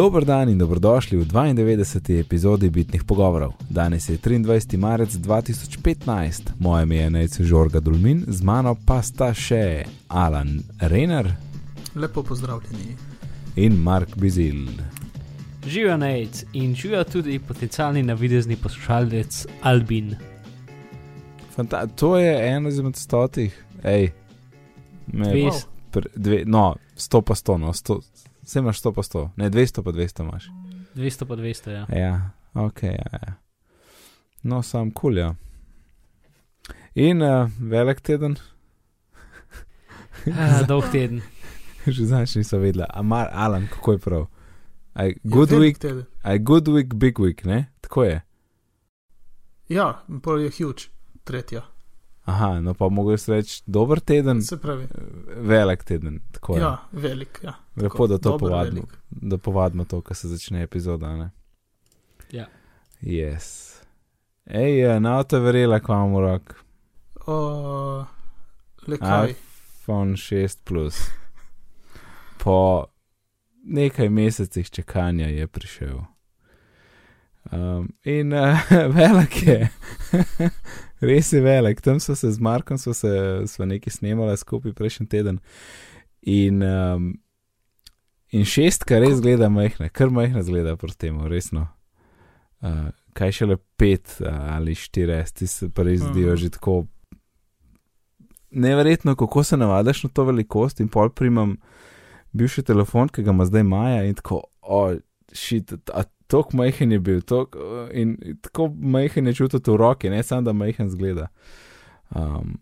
[0.00, 2.20] Dober dan in dobrodošli v 92.
[2.20, 3.52] epizodi Bitnih pogovorov.
[3.68, 4.76] Danes je 23.
[4.76, 11.28] marec 2015, moje ime je Nejce Žorga Dulmin, z mano pa sta še Alan Reiner
[11.94, 12.96] Lepo pozdravljeni.
[13.56, 14.72] in Mark Bizil.
[15.66, 20.16] Živijo Nate in živijo tudi potencialni navidezni poslušalec Albin.
[21.54, 24.08] Fanta to je eno izmed stotih, hej,
[25.12, 28.00] me Dves- pr, dve, no, sto pa sto, no, sto,
[28.50, 30.50] vse imaš sto pa sto, ne, dvesto pa dvesto imaš.
[30.94, 31.86] 200 pa 200, ja.
[31.98, 33.34] Ja, ok, ja, ja.
[34.42, 35.34] No, sam kul, cool, ja.
[36.94, 38.36] In uh, velik teden,
[40.34, 41.22] Ah, Dolg teden.
[41.86, 44.26] že znaš, nisem vedela, Amar, Alan, kako je prav.
[44.94, 45.78] Aj, Je good week,
[46.38, 47.70] good week, big week, ne?
[47.80, 48.20] Tako je.
[49.68, 50.90] Ja, pol je huge,
[51.24, 51.62] tretja.
[52.24, 54.86] Aha, no pa mogoče reči dober teden, Se pravi,
[55.36, 56.20] velik teden.
[56.32, 56.60] Tako je.
[56.60, 57.40] ja, velik.
[57.42, 57.54] Ja.
[57.76, 61.16] Lepo, Tako, da to povadimo, da povadimo to, ko se začne epizoda.
[61.16, 61.30] Ne?
[62.30, 62.46] Ja.
[63.02, 63.76] Yes.
[64.46, 66.54] Ej, eh, na te verjela, ko imamo rok.
[67.26, 68.04] O,
[68.86, 69.30] le kaj?
[69.30, 71.00] iPhone 6 Plus.
[72.38, 72.84] Po
[73.64, 75.98] nekaj mesecih čakanja je prišel.
[77.52, 78.58] Um, in uh,
[78.98, 79.70] velik je,
[81.10, 81.80] res je velik.
[81.80, 85.40] Tam so se z Markom, smo se smo nekaj snemali skupaj prejšnji teden.
[86.22, 87.10] In, um,
[88.30, 91.66] in šestka res gleda majhna, kar majhna zgleda proti temu, resno.
[92.60, 96.36] Uh, kaj šele pet uh, ali štiri, ti se pa res zdijo Mhm.
[96.36, 96.84] že tako
[98.50, 100.80] neverjetno, kako se navadiš na to velikost.
[100.80, 101.56] In pol primam
[102.32, 104.94] bivši telefon, ki ga ima zdaj Maja in tako, o,
[105.32, 107.56] šit, a tako majhen je bil, tok,
[107.92, 111.26] in tako majhen je čutiti v roki, ne samo da majhen zgleda.
[112.14, 112.58] Um,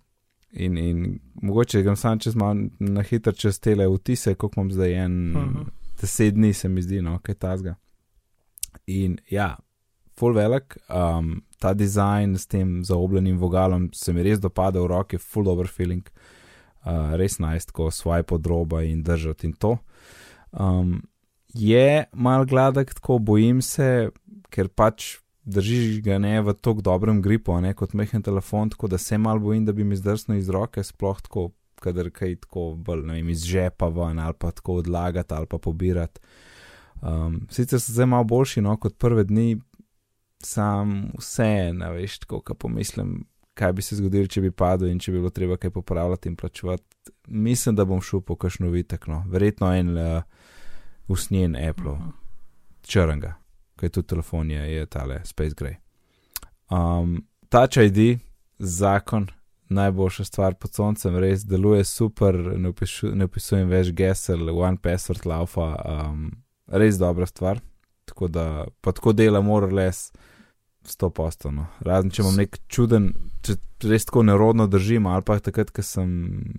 [0.53, 1.03] in, in
[1.43, 5.69] mogoče grem sam čez malo na hitro čez tele vtise, koliko imam zdaj en, Mhm.
[6.01, 7.75] deset dni se mi zdi, no, kaj tasga.
[8.87, 9.57] In ja,
[10.19, 15.19] full velik, um, ta dizajn s tem zaobljenim vogalom se mi res dopada v roki,
[15.19, 16.03] full dober feeling,
[16.87, 19.77] uh, res najst, ko svoj podroba in držati in to.
[20.53, 21.03] Um,
[21.55, 24.11] je mal gladek, tako bojim se,
[24.51, 25.17] ker pač
[25.49, 29.41] držiš ga ne v tako dobrem gripu, ne kot mehen telefon, tako da se mal
[29.41, 31.51] bojim, da bi mi zdrsnil iz roke, sploh tako,
[31.81, 35.59] kadar kaj tako bolj, ne vem, iz žepa ven ali pa tako odlagati ali pa
[35.59, 36.21] pobirati.
[37.01, 39.61] Um, sicer so zdaj malo boljši, no, kot prve dni,
[40.43, 43.23] sam vse, ne veš, tako, ko pomislim,
[43.55, 46.37] kaj bi se zgodilo, če bi padel in če bi bilo treba kaj popravljati in
[46.37, 46.85] plačevati.
[47.29, 50.38] Mislim, da bom šel po kakšno vitek, no, verjetno en uh,
[51.09, 52.11] usnjen Apple, Mhm.
[52.83, 53.35] črnga,
[53.77, 55.77] kaj tudi telefon je, je tale Space Gray.
[56.71, 58.19] Um, Touch ID,
[58.59, 59.27] zakon,
[59.69, 65.27] najboljša stvar pod soncem, res deluje super, ne, opišu, ne opisujem več gesel, one password
[65.27, 66.31] laufa, um,
[66.67, 67.61] res dobra stvar.
[68.05, 68.45] Tako da,
[68.81, 70.13] pa tako dela, mora les,
[70.85, 71.67] sto postano.
[71.81, 73.11] Razen če imam nek čuden,
[73.45, 73.57] če
[73.89, 76.11] res tako nerodno držim, ali pa takrat, ko sem,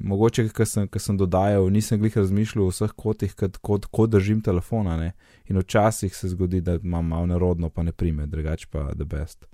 [0.05, 4.43] mogoče, ko sem, ko sem dodajal, nisem glih razmišljal o vseh kotih, kot ko držim
[4.45, 4.97] telefona.
[4.99, 5.11] Ne?
[5.49, 9.45] In včasih se zgodi, da imam malo nerodno, pa ne prime, drugače pa the best.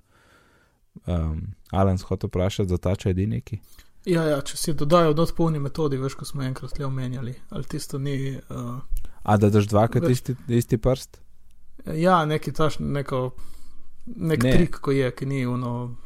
[1.06, 3.60] Um, Alan, hotel vprašati za ta čaj neki?
[4.06, 7.66] Ja, ja, če si dodajal dot polni metodi, veš, ko smo enkrat le omenjali, ali
[7.66, 8.36] tisto ni.
[8.48, 8.78] Uh,
[9.26, 11.18] A da daš dvakrat isti, isti prst?
[11.94, 13.30] ja, neki taš, neko,
[14.06, 14.52] nek Ne.
[14.52, 15.96] trik, ko je, ki ni ono,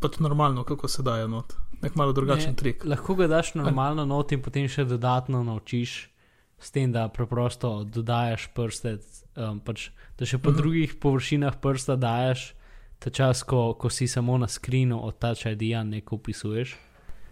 [0.00, 1.52] pač normalno, kako se daje not.
[1.82, 2.56] Nek malo drugačen Ne.
[2.56, 2.84] trik.
[2.84, 6.10] Lahko ga daš normalno not in potem še dodatno naučiš,
[6.58, 8.98] s tem, da preprosto dodajaš prste,
[9.36, 10.56] um, pač, da še po Mhm.
[10.56, 12.52] drugih površinah prsta dajes,
[12.98, 16.76] ta čas, ko, ko si samo na skrinu od Touch ID-ja nekaj opisuješ,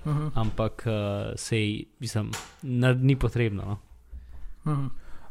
[0.04, 0.30] Uh -huh.
[0.34, 0.92] ampak uh,
[1.36, 2.30] sej, mislim,
[2.98, 3.64] ni potrebno.
[3.64, 3.78] No?
[4.72, 4.90] Uh -huh.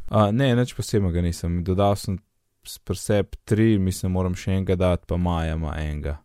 [0.09, 1.63] Uh, ne, nič posebnega nisem.
[1.63, 2.17] Dodal sem
[2.63, 6.17] s preseb tri, mislim, moram še enega dati, pa Maja ima enega.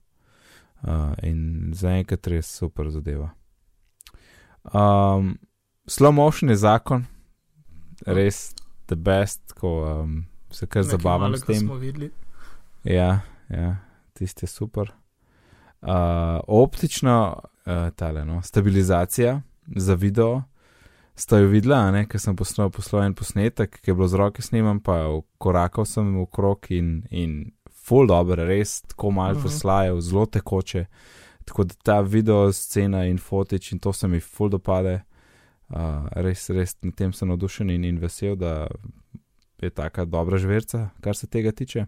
[0.87, 3.31] Uh, in zaenkrat res super zadeva.
[4.75, 5.37] Um,
[5.89, 7.07] slow motion je zakon,
[8.07, 8.51] res
[8.91, 10.21] the best, ko um,
[10.53, 12.11] se kar Nekaj zabavam s malega tem.
[12.85, 13.11] Ja,
[13.49, 13.77] ja
[14.17, 14.93] tisti je super.
[15.83, 17.17] Uh, optično,
[17.67, 19.41] uh, tale, no, stabilizacija
[19.77, 20.43] za video.
[21.17, 24.43] Sta jo videla, ne, ker sem poslal, poslal en posnetek, ki je bilo z roke
[24.45, 24.99] sniman, pa
[25.41, 29.43] korakal sem v krog in, in full dobro, res tako malo Mhm.
[29.43, 30.85] preslajev, zelo tekoče.
[31.47, 35.03] Tako da ta video scena in fotič in to se mi full dopade.
[35.69, 38.67] Uh, res, res na tem sem navdušen in, in vesel, da
[39.63, 41.87] je taka dobra žverca, kar se tega tiče.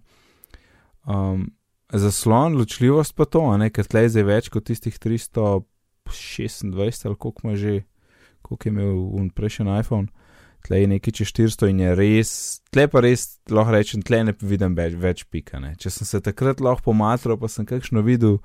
[1.07, 1.53] Um,
[1.93, 7.57] zaslon, ločljivost pa to, ne, ker tleh je več kot tistih 326 ali koliko ima
[7.57, 7.83] že,
[8.49, 10.09] koliko je imel prejšnji iPhone.
[10.67, 12.31] tle je nekaj čez 400 in je res,
[12.75, 15.61] tle pa res lahko rečem, tle ne vidim več, več pika.
[15.63, 15.75] Ne.
[15.79, 18.41] Če sem se takrat lahko pomatral, pa sem kakšno videl,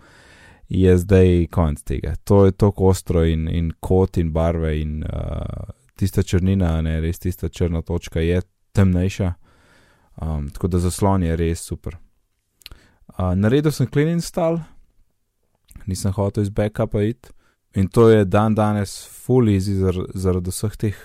[0.69, 2.13] je zdaj konc tega.
[2.29, 7.19] To je tako ostro in, in kot in barve in uh, tista črnina, ne res
[7.19, 8.41] tista črna točka je
[8.77, 9.33] temnejša.
[10.21, 11.97] Um, tako da zaslon je res super.
[13.17, 14.61] Uh, naredil sem clean install,
[15.89, 17.33] nisem hotel iz backupa iti.
[17.73, 20.97] In to je dan danes full easy zar, zaradi vseh teh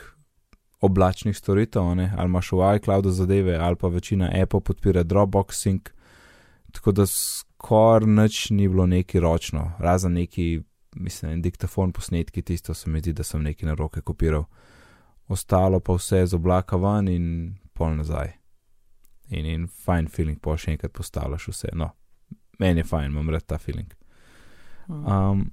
[0.81, 2.13] oblačnih storitev, ne?
[2.17, 5.89] ali imaš v iCloudu zadeve, ali pa večina Apple podpira Dropbox Sync.
[6.73, 10.63] Tako da skoraj nič ni bilo neki ročno, razen neki,
[10.97, 14.45] mislim, diktafon posnetki, tisto se mi zdi, da sem neki na roke kopiral.
[15.29, 18.33] Ostalo pa vse z oblaka ven in pol nazaj.
[19.29, 21.73] In, in fajn feeling, pa še enkrat postavljaš vse.
[21.77, 21.91] No,
[22.59, 23.93] meni je fajn, imam rad ta feeling.
[24.89, 25.51] Um,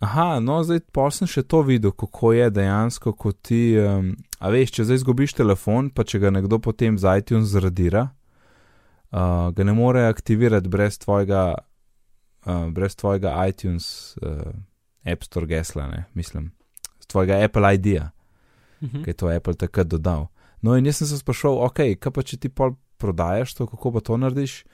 [0.00, 4.48] Aha, no, zdaj pa sem še to videl, kako je dejansko, ko ti, um, a
[4.48, 8.06] veš, če zdaj izgubiš telefon, pa če ga nekdo potem z iTunes zradira,
[9.12, 11.42] uh, ga ne more aktivirati brez tvojega,
[12.48, 14.48] uh, brez tvojega iTunes uh,
[15.04, 16.48] App Store gesla, ne, mislim,
[17.00, 18.10] z tvojega Apple ID-ja,
[18.80, 19.02] Mhm.
[19.04, 20.30] ki je to Apple takrat dodal.
[20.64, 23.92] No, in jaz sem se sprašval, ok, kaj pa če ti pol prodajaš to, kako
[23.92, 24.64] pa to narediš?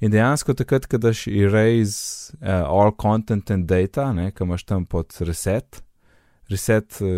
[0.00, 5.10] In dejansko takrat, ko daš erase uh, all content and data, ki imaš tam pod
[5.20, 5.80] reset,
[6.48, 7.08] reset uh,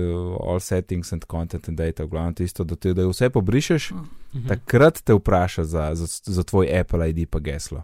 [0.40, 3.90] all settings and content and data, v glavnem tisto, da, te, da vse pobrišeš,
[4.30, 4.46] Mhm.
[4.46, 7.82] takrat te vpraša za, za, za tvoj Apple ID pa geslo.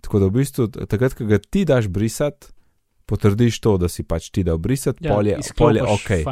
[0.00, 2.46] Tako da v bistvu takrat, ko ga ti daš brisati,
[3.06, 6.24] potrdiš to, da si pač ti dal brisati, Ja, pol je, pol je izklopiš ok.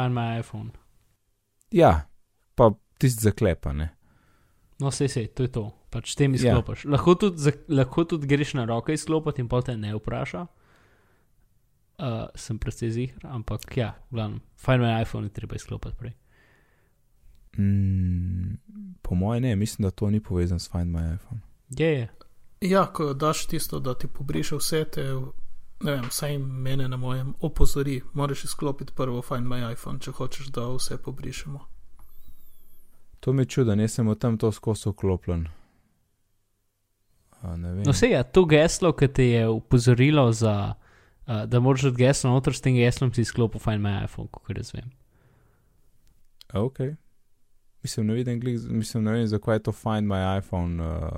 [1.71, 2.05] Ja,
[2.55, 3.89] pa tisti zaklepa, ne.
[4.79, 5.71] No, sej, sej, to je to.
[5.93, 6.37] Pač s tem Ja.
[6.37, 6.85] izklopiš.
[6.85, 10.47] Lahko, tudi, za- lahko tudi greš na roke izklopiti in pa te ne vpraša.
[11.95, 12.05] Uh,
[12.35, 16.13] sem precej zihr, ampak ja, glavno, Find my iPhone je treba izklopiti prej.
[17.55, 18.57] Mm,
[19.01, 21.41] po mojem ne, mislim, da to ni povezano s Find My iPhone.
[21.69, 22.09] Je, je.
[22.63, 25.03] Ja, ko daš tisto, da ti pobriše vse te,
[25.81, 30.47] ne vem, vsaj mene na mojem opozori, moraš izklopiti prvo Find My iPhone, če hočeš,
[30.47, 31.59] da vse pobrišemo.
[33.19, 35.47] To mi je čudno, ne sem o tem to skozi vklopljen.
[37.43, 40.73] No, sej je, to geslo, ki te je upozorilo, za,
[41.27, 44.57] uh, da moraš dati geslo noter, s tem geslom si izklopil Find my iPhone, kot
[44.57, 44.91] jaz vem.
[46.53, 46.79] Ok.
[47.83, 50.79] Mislim, ne vidim, glih, mislim, ne vem, zakaj je to Find My iPhone.
[50.79, 51.09] Uh,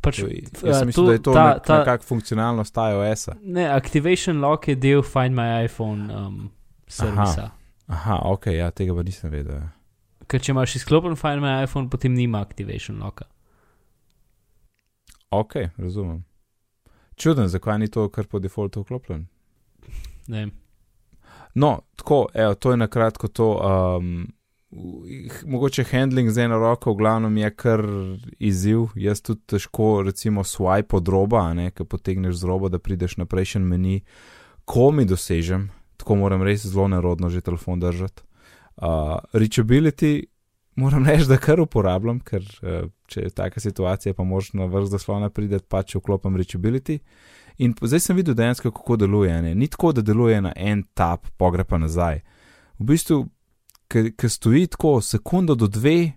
[0.00, 0.28] Pač, to,
[0.68, 3.34] jaz sem mislil, da je to ta- ta- nekakšna funkcionalnost iOS-a.
[3.42, 6.50] Ne, Activation Lock je del Find my iPhone um,
[6.88, 7.50] servisa.
[7.88, 9.54] Aha, ok, ja, tega pa nisem vedel.
[9.54, 9.68] ja.
[10.26, 13.24] Ker če imaš izklopljen Find my iPhone, potem nima Activation Locka.
[15.40, 16.24] Ok, razumem.
[17.16, 19.26] Čuden, zakaj ni to kar po defaultu vklopljen.
[20.26, 20.50] Ne vem.
[21.54, 23.48] No, tako, evo, to je na kratko to.
[23.98, 24.26] Um,
[25.46, 27.82] mogoče handling z eno roko, v glavnem je kar
[28.38, 28.86] izziv.
[28.94, 33.62] Jaz tudi težko, recimo, swipe od roba, ki potegneš z roba, da prideš na prejšnji
[33.62, 34.02] meni,
[34.64, 38.22] ko mi dosežem, tako moram res zelo nerodno že telefon držati.
[38.76, 40.26] Uh, reachability,
[40.76, 45.30] moram reči, da kar uporabljam, ker uh, če je taka situacija, pa na vrh zaslona
[45.30, 46.98] priti, pač vklopim reachability.
[47.58, 49.34] In zdaj sem videl dejansko, kako deluje.
[49.42, 49.54] Ne?
[49.54, 52.22] Ni tako, da deluje na en tap, pogre pa nazaj.
[52.78, 53.20] V bistvu,
[53.90, 56.14] ki stoji tako sekundo do dve,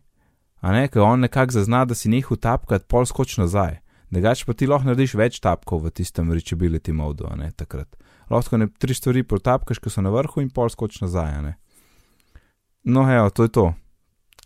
[0.62, 3.78] a ne, ker on nekako zazna, da si nehal tapkati, pol skoč nazaj.
[4.10, 7.92] Drugač pa ti lahko narediš več tapkov v tistem reachability modu, a ne takrat.
[8.32, 11.54] Lahko ne tri stvari protapkaš, ki so na vrhu in pol skoč nazaj, a ne.
[12.88, 13.66] No, evo, to je to.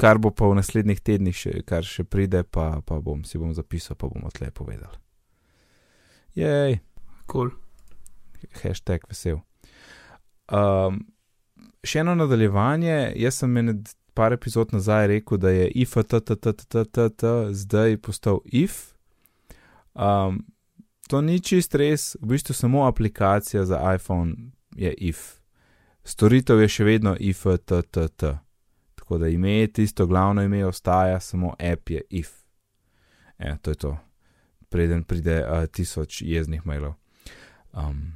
[0.01, 3.53] Kar bo pa v naslednjih tednih, še, kar še pride, pa, pa bom si bom
[3.53, 4.97] zapisal, pa bomo tle povedali.
[6.33, 6.79] Jej,
[7.31, 7.51] Cool.
[8.63, 9.39] hashtag vesel.
[10.51, 11.03] Um,
[11.85, 17.23] še eno nadaljevanje, jaz sem med par epizod nazaj rekel, da je IFTTTTT
[17.55, 18.91] zdaj postal IF.
[19.93, 20.41] Um,
[21.07, 25.39] to ni čist res, v bistvu samo aplikacija za iPhone je IF.
[26.03, 28.35] Storitev je še vedno IFTTT.
[29.11, 32.29] Tako da ime je tisto, glavno ime ostaja, samo app je IF.
[33.39, 33.97] Ja, to je to.
[34.69, 36.93] Preden pride uh, tisoč jeznih mailov.
[37.73, 38.13] Um,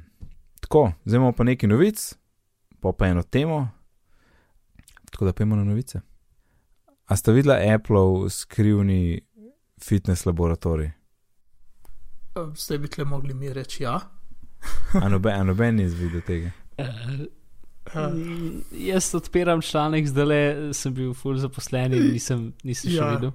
[0.60, 2.14] tako, zdaj imamo pa nekaj novic,
[2.80, 3.68] pa pa eno temo.
[5.10, 6.00] Tako da pojmo na novice.
[7.06, 9.20] A ste videli Apple skrivni
[9.84, 10.86] fitness laboratorij?
[10.86, 14.00] Eh, Zdaj bi tle mogli mi reči ja.
[15.02, 16.50] A noben, a noben ni izvidel tega.
[17.86, 18.12] Uh, Uh,
[18.72, 20.40] jaz odpiram članek, zdaj le
[20.74, 23.10] sem bil full zaposlen in nisem, nisem še Ja.
[23.14, 23.32] videl.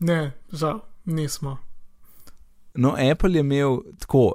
[0.00, 0.18] ne,
[0.52, 1.56] žal, nismo.
[2.74, 4.32] No, Apple je imel tako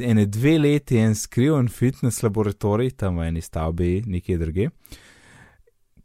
[0.00, 4.68] ene dve leti en skriven fitness laboratorij, tam v eni stavbi, nekje druge,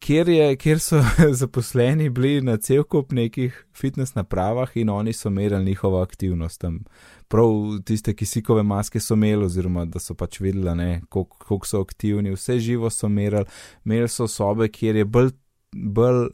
[0.01, 1.01] kjer, je, kjer so
[1.41, 6.61] zaposleni bili na cel kup nekih fitness napravah in oni so merili njihovo aktivnost.
[6.61, 6.79] Tam
[7.27, 12.59] prav tiste kisikove maske so imeli, oziroma da so pač videli, koliko so aktivni, vse
[12.59, 13.45] živo so merili.
[13.85, 15.31] Imeli so sobe, kjer je bolj,
[15.71, 16.27] bolj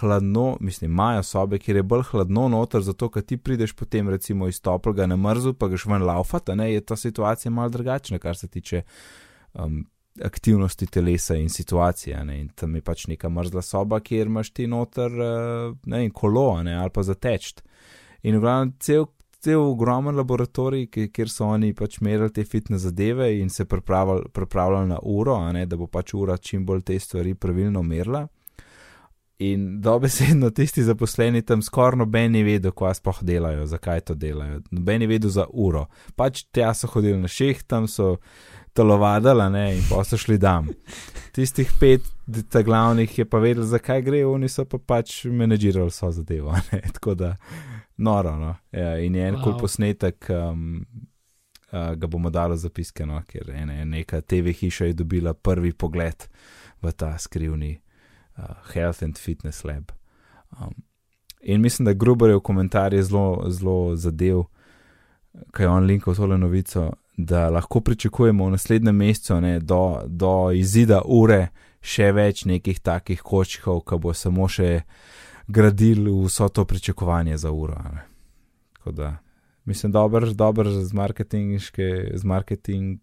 [0.00, 4.48] hladno, mislim, imajo sobe, kjer je bolj hladno noter, zato ker ti prideš potem recimo
[4.48, 8.48] iz toplega na mrzu, pa greš ven laufati, je ta situacija malo drugačna, kar se
[8.48, 8.82] tiče.
[9.54, 9.84] Um,
[10.20, 12.24] aktivnosti telesa in situacije.
[12.24, 12.40] Ne?
[12.40, 16.62] In tam je pač neka mrzla soba, kjer imaš ti noter uh, ne vem, kolo
[16.62, 16.76] ne?
[16.76, 17.54] ali pa zateč.
[18.22, 19.06] In v glavnem cel,
[19.42, 24.88] cel ogromen laboratorij, kjer so oni pač merili te fitne zadeve in se pripravljali, pripravljali
[24.88, 28.26] na uro, da bo pač ura čim bolj te stvari pravilno merila.
[29.42, 34.60] In dobesedno tisti zaposleni tam skoraj noben ni vedel, kaj sploh delajo, zakaj to delajo.
[34.70, 35.88] Noben ni vedel za uro.
[36.14, 38.20] Pač tja so hodili na šeh, tam so
[38.72, 40.68] telovadili ne, in pa so šli tam.
[41.32, 42.02] Tistih pet
[42.64, 46.54] glavnih je pa vedel, zakaj gre, oni so pa pač menedžirali so zadevo.
[46.72, 46.80] Ne.
[46.92, 47.36] Tako da,
[47.96, 48.36] noro.
[48.36, 48.54] No.
[48.72, 49.44] Ja, in je en wow.
[49.44, 50.84] kul posnetek, um,
[51.72, 56.28] uh, ga bomo dali zapiske, no, ker ene, neka TV hiša je dobila prvi pogled
[56.82, 57.78] v ta skrivni
[58.36, 59.92] uh, Health and Fitness Lab.
[60.60, 60.74] Um,
[61.40, 64.44] in mislim, da Gruber je v komentarjih zelo, zelo zadev,
[65.50, 70.50] kaj je on linkal tole novico, da lahko pričakujemo v naslednjem mesecu ne, do, do
[70.54, 71.48] izida ure
[71.82, 74.82] še več nekih takih kočkov, ki bo samo še
[75.46, 77.76] gradil vso to pričakovanje za uro.
[78.78, 79.16] Tako da
[79.64, 83.00] mislim, dober, dober z z marketing.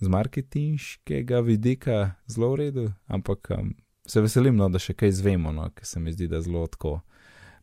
[0.00, 3.74] Z marketinškega vidika zelo v redu, ampak um,
[4.06, 6.98] se veselim, no, da še kaj izvemo, no, ker se mi zdi, da zelo tako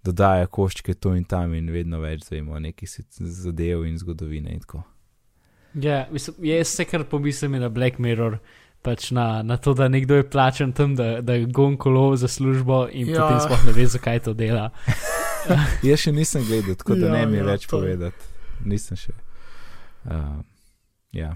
[0.04, 2.90] dodaja koščke tu in tam in vedno več zvemo nekih
[3.20, 4.82] zadev in zgodovine in tako.
[5.74, 8.38] Ja, mislim, jaz se kar pomislim na Black Mirror,
[8.82, 12.88] pač na, na to, da nekdo je plačen tam, da, da gon kolo za službo
[12.92, 13.22] in ja.
[13.22, 14.70] potem sploh ne ve, zakaj to dela.
[15.88, 17.78] jaz še nisem gledal, tako da ja, ne mi ja, več to...
[17.78, 18.30] povedati.
[18.66, 19.14] Nisem še.
[20.06, 20.42] Uh,
[21.16, 21.36] ja.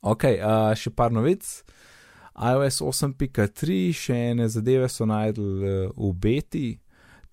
[0.00, 1.44] Ok, uh, še par novic
[2.36, 6.66] iOS 8.3, še ene zadeve so najdel uh, v beti.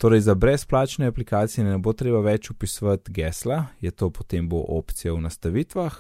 [0.04, 5.14] Torej, za brezplačne aplikacije ne bo treba več upisovati gesla, je to potem bo opcija
[5.14, 5.96] v nastavitvah.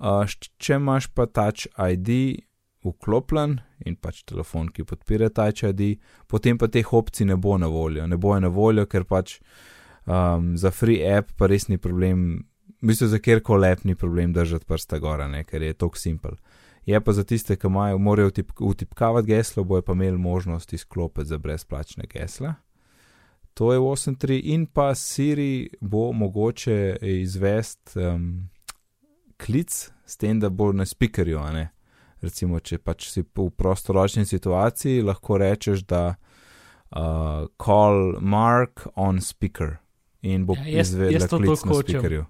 [0.00, 0.24] Uh,
[0.56, 2.40] če imaš pa Touch ID
[2.88, 7.68] vklopljen in pač telefon, ki podpira Touch ID, potem pa teh opcij ne bo na
[7.68, 8.08] voljo.
[8.08, 9.36] Ne bo je na voljo, ker pač
[10.08, 12.46] um, za free app pa res ni problem,
[12.80, 16.40] bistvu za kjerkoli app ni problem držati prsta gora, ne, ker je tok simpel.
[16.88, 18.32] Je pa za tiste, ki imajo, morajo
[18.72, 22.63] utipkavati geslo, bojo pa imeli možnost izklopiti za brezplačne gesla.
[23.54, 28.48] To je 8.3 in pa Siri bo mogoče izvesti um,
[29.46, 31.40] klic s tem, da bo na speakerju.
[32.20, 39.76] Recimo, če pač si v prostoročni situaciji, lahko rečeš, da uh, call Mark on speaker
[40.22, 42.24] in bo ja, izvedel klic na speakerju.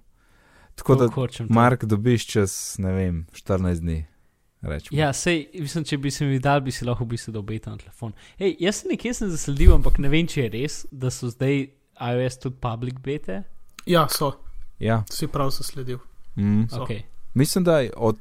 [0.75, 1.07] Tako da,
[1.49, 4.01] Mark, dobiš čez, ne vem, 14 dni.
[4.65, 4.97] Rečemo.
[4.97, 7.75] Ja, sej, mislim, če bi se mi dal, bi si lahko v bistvu dobil ta
[7.77, 8.15] telefon.
[8.39, 11.67] Ej, jaz sem nekje sem zasledil, ampak ne vem, če je res, da so zdaj
[11.95, 13.43] iOS tudi public beta.
[13.85, 14.31] Ja, so.
[14.81, 15.03] Ja.
[15.11, 16.01] Si prav zasledil.
[16.35, 16.65] Mm.
[16.81, 17.05] Okay.
[17.33, 18.17] Mislim, da je od,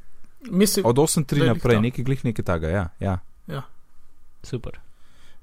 [0.85, 2.69] od 8.3 naprej nekaj glih nekaj tega.
[2.69, 3.19] Ja, ja.
[3.49, 3.65] ja.
[4.43, 4.79] Super.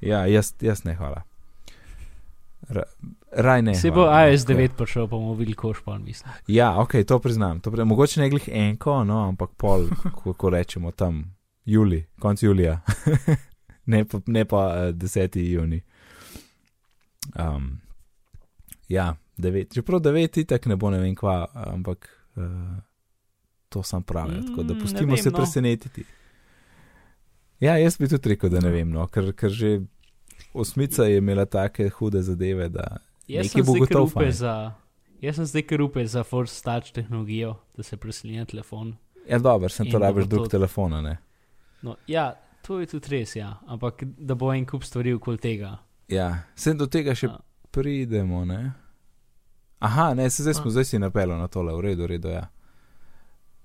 [0.01, 1.24] Ja, jaz, jaz ne hvala.
[3.31, 3.75] Raj ne.
[3.75, 6.33] Se bo iOS 9 prišel, pa bomo videli, koš pa mislim.
[6.47, 7.59] Ja, ok, to priznam.
[7.59, 9.87] To pri, mogoče ne glih enko, no, ampak pol,
[10.23, 11.23] kako rečemo tam,
[11.65, 12.81] juli, konc julija.
[13.91, 15.39] ne, pa, ne pa uh, eh, 10.
[15.39, 15.81] juni.
[17.35, 17.81] Um,
[18.87, 19.73] ja, 9.
[19.73, 22.43] Čeprav 9 itak ne bo ne vem kva, ampak uh,
[23.69, 25.37] to sem pravi, mm, tako da pustimo vem, se no.
[25.37, 26.03] presenetiti.
[27.59, 29.79] Ja, jaz bi tudi rekel, da ne vem, no, ker, ker že
[30.53, 34.31] osmica je imela take hude zadeve, da nekaj bo gotovo.
[34.31, 34.74] Za,
[35.21, 38.95] jaz sem zdaj kar upe za Force Touch tehnologijo, da se preseli na telefon.
[39.27, 40.50] Ja, dobro, sem to rabiš drug to...
[40.50, 41.17] telefona, ne?
[41.81, 45.77] No, ja, to je tudi res, ja, ampak da bo en kup stvari okoli tega.
[46.07, 47.38] Ja, sem do tega še ja.
[47.71, 48.71] pridemo, ne?
[49.81, 52.50] Aha, ne, se zdaj smo, zdaj si napelo na tole, v redu, v redu, ja.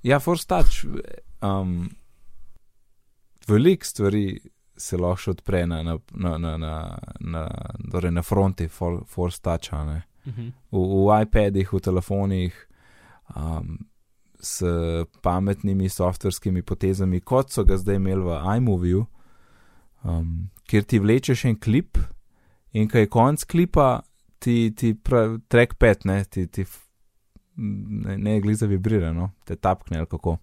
[0.07, 0.87] Ja, Force Touch,
[1.45, 1.89] um,
[3.49, 4.41] veliko stvari
[4.77, 6.75] se lahko še odpre na, na, na, na, na,
[7.21, 7.43] na,
[7.93, 9.73] torej na fronti, force touch.
[9.73, 10.53] Uh -huh.
[10.71, 12.55] v, v iPadih, v telefonih,
[13.37, 13.87] um,
[14.41, 14.63] s
[15.23, 19.05] pametnimi softverskimi potezami, kot so ga zdaj imeli v iMovie,
[20.05, 21.99] um, kjer ti vlečeš en klip
[22.73, 24.03] in kaj je konc klipa,
[24.39, 24.95] ti, ti
[25.49, 26.65] trackpad, ne, ti, ti
[27.57, 30.37] ne, ne glede za vibrirano, te tapkne ali kako.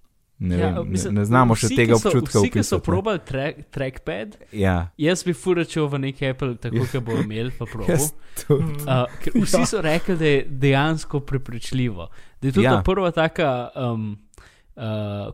[0.44, 3.20] Ne, Ja, vem, mislim, ne, ne znamo še tega so- občutka Vsi, ki so probali
[3.20, 7.96] track, trackpad, Ja, jaz bi furačil v neki Apple, tako kot bo imel, pa probo.
[8.50, 12.10] Uh, ker vsi so rekli, da je dejansko prepričljivo.
[12.42, 12.74] Da je tudi Ja.
[12.74, 12.82] ja.
[12.84, 14.18] prva taka um,
[14.76, 14.84] uh,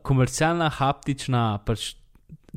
[0.01, 1.95] komercialna, haptična pač,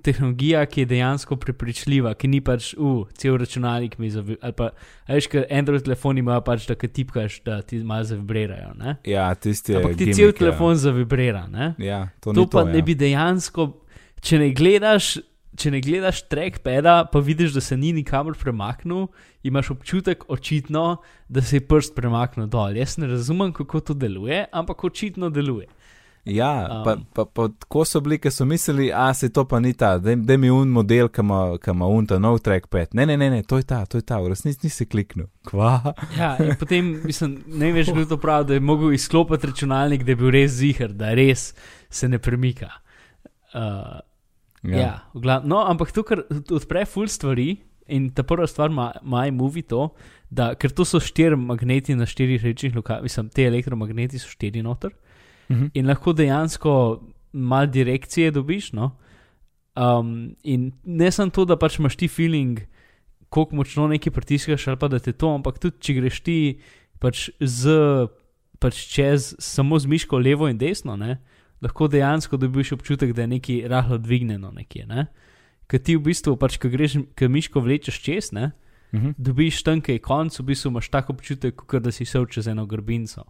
[0.03, 4.37] tehnologija, ki je dejansko prepričljiva, ki ni pač, uh, cel računalnik mi zavi.
[4.43, 4.71] Ali pa,
[5.09, 8.73] veš, ker Android telefoni imajo pač, da ki tipkaš, da ti malo zavibrirajo.
[8.79, 8.97] Ne?
[9.09, 9.77] Ja, tisti.
[9.79, 10.39] Ampak ti gimmick, cel ja.
[10.39, 11.45] telefon zavibrira.
[11.51, 11.75] Ne?
[11.83, 12.87] Ja, to, to pa to, ne ja.
[12.87, 13.69] bi dejansko,
[14.23, 15.19] če ne gledaš.
[15.53, 19.03] Če ne gledaš trackpada, pa vidiš, da se ni nikamor premaknil,
[19.45, 22.73] imaš občutek očitno, da se je prst premaknil dol.
[22.81, 25.69] Jaz ne razumem, kako to deluje, ampak očitno deluje.
[26.25, 26.85] Ja, Um.
[26.85, 29.97] pa, pa, pa tako so bili, ker so mislili, a se to pa ni ta,
[29.99, 32.95] da mi un model, ki ima, un ta nov trackpad.
[32.95, 35.27] Ne, ne, ne, ne, to je ta, to je ta, v resnici nisi kliknil.
[35.51, 35.95] Kva?
[36.15, 40.15] Ja, in potem, mislim, ne veš, kdo to pravi, da je mogel izklopiti računalnik, da
[40.15, 41.49] je bil res zihar, da res
[41.91, 42.71] se ne premika.
[43.51, 43.99] Uh,
[44.63, 47.57] ja, ja glav- no, ampak to, kar odpre full stvari.
[47.93, 49.89] In ta prva stvar ima iMovie to,
[50.31, 54.63] da ker to so štiri magneti na štirih rečnih lokacijah, mislim, te elektromagneti so štiri
[54.63, 54.95] noter
[55.51, 55.67] Mhm.
[55.75, 58.73] in lahko dejansko malo direkcije dobiš.
[58.73, 58.97] No?
[59.77, 62.61] Um, in ne samo to, da pač imaš ti feeling,
[63.29, 66.37] koliko močno nekaj pritiskaš, ali pa da te to, ampak tudi če greš ti
[67.01, 67.73] pač z,
[68.61, 71.19] pač čez samo z miško levo in desno, ne?
[71.63, 74.87] lahko dejansko dobiš občutek, da je nekaj rahlo dvignjeno nekje.
[74.87, 75.07] Ne?
[75.67, 78.53] Ker ti v bistvu, pač, ko greš, ko miško vlečeš čez, ne,
[78.93, 79.15] Mhm.
[79.17, 83.25] dobiš tanke konc, v bistvu imaš tak občutek, kot da si šel čez eno grbinco.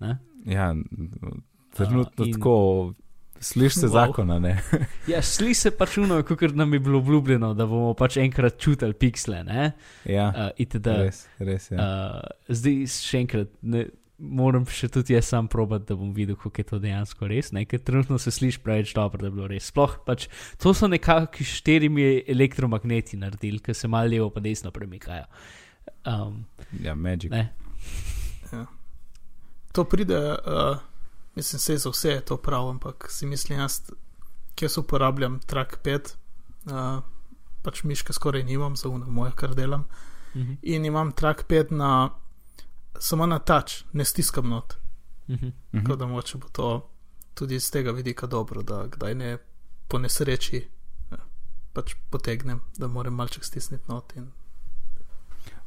[0.00, 0.16] Ne?
[0.46, 0.74] Ja,
[1.70, 2.94] trenutno in- tako,
[3.40, 3.90] slišiš se Wow.
[3.90, 4.58] zakona, ne.
[5.06, 8.92] Ja, sli se pač uno, kot nam je bilo obljubljeno, da bomo pač enkrat čutili
[8.94, 9.44] piksle.
[9.44, 9.72] Ne?
[10.04, 10.86] Ja, Uh, itd.
[10.86, 11.76] res, res je.
[11.76, 11.84] Ja.
[11.84, 13.86] Uh, zdaj še enkrat, ne,
[14.18, 17.52] moram še tudi jaz sam probat, da bom videl, kako je to dejansko res.
[17.52, 17.62] Ne?
[17.64, 19.68] Ker trenutno se sliši preveč dobro, da bi bilo res.
[19.68, 20.26] Sploh pač
[20.56, 25.24] to so nekako štirimi elektromagneti naredili, ki se malo levo pa desno premikajo.
[26.04, 26.44] Um,
[26.82, 27.30] ja, Magic.
[27.30, 27.52] ne.
[29.72, 30.78] To pride, uh,
[31.34, 33.80] mislim, se za vse je to prav, ampak si mislim, jaz,
[34.54, 36.12] ki jaz uporabljam trackpad,
[36.66, 37.02] uh,
[37.62, 39.84] pač miške skoraj nimam, za uno moje, kar delam.
[40.34, 42.10] Mhm, In imam trackpad na,
[42.98, 44.74] samo na touch, ne stiskam not.
[45.28, 45.46] mhm.
[45.72, 45.84] Mhm.
[45.84, 46.90] Tako da moče bo to
[47.34, 49.38] tudi iz tega vidika dobro, da kdaj ne
[49.88, 50.56] po nesreči
[51.10, 51.16] eh,
[51.72, 54.30] pač potegnem, da moram malček stisniti not in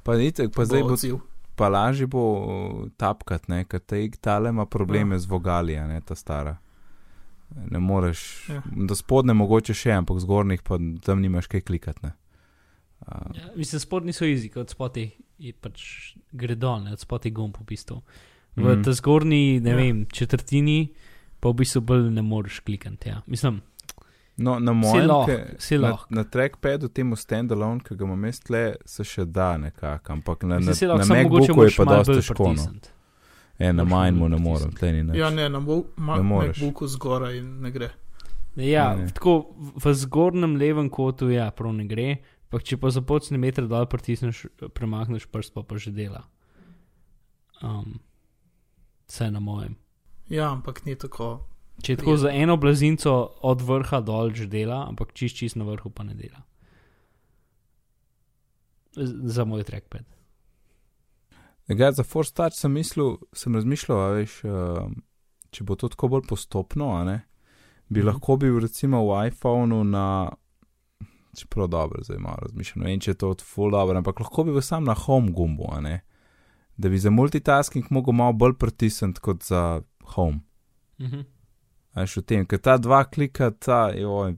[0.04, 1.20] Pa, itek, pa bo zdaj bo odziv.
[1.56, 5.20] Pa lažje bo tapkat, ne, ker ta tale ima probleme Ja.
[5.20, 6.58] z vogali, ne ta stara.
[7.72, 8.62] Ne moreš, Ja.
[8.88, 12.08] do spodne mogoče še, ampak zgornjih pa tam nimaš kaj klikati.
[12.08, 12.14] A,
[13.36, 15.82] Ja, mislim, spodnji so jezik, od spoti je pač
[16.32, 18.02] gre dol, ne, od spoti gumb v bistvu.
[18.56, 18.84] V mm.
[18.84, 19.76] ta zgornji, ne ja.
[19.76, 20.92] vem, četrtini,
[21.40, 23.10] pa v bistvu bolj ne moreš klikati.
[23.10, 23.22] Ja.
[23.28, 23.62] Mislim,
[24.42, 26.06] No, na mojem, lahko, ke- si na, lahko.
[26.10, 30.60] na trackpadu, temu standalone, ki ga imam jaz tle, se še da nekako, ampak na,
[30.60, 32.54] na, na MacBooku je pa dosta bolj težko.
[32.58, 32.68] No.
[33.60, 35.18] E, na manjmu malo ne morem, tle ni nič.
[35.18, 36.24] Ja, ne, na Ne.
[36.24, 37.92] MacBooku zgoraj ne gre.
[38.56, 42.18] Ja, Ne, tako v zgornjem levem kotu, ja, prav ne gre.
[42.52, 46.26] Pa če pa za pocni meter dol pritisneš, premakneš prst, pa pa že dela.
[47.64, 48.02] Um,
[49.08, 49.78] vse na mojem.
[50.28, 51.48] Ja, ampak ni tako.
[51.78, 55.64] Če je tako za eno blazinco od vrha dol že dela, ampak čist čist na
[55.64, 56.44] vrhu pa ne dela.
[58.94, 60.04] Z- Za moj trackpad.
[61.70, 64.92] Ja, za Force Touch sem mislil, sem razmišljal, veš, uh,
[65.50, 67.18] če bo to tako bolj postopno, a ne,
[67.88, 68.08] bi Mhm.
[68.08, 70.32] lahko bil recimo v iPhonu na,
[71.34, 74.52] čeprav dobro, zdaj malo razmišljam, ne vem, če je to full dobro, ampak lahko bi
[74.52, 76.02] bil sam na home gumbu, a ne,
[76.78, 80.42] da bi za multitasking mogel malo bolj pritisniti kot za home.
[81.00, 81.22] Mhm.
[81.94, 84.38] A veš v tem, ker ta dva klika, ta, joj,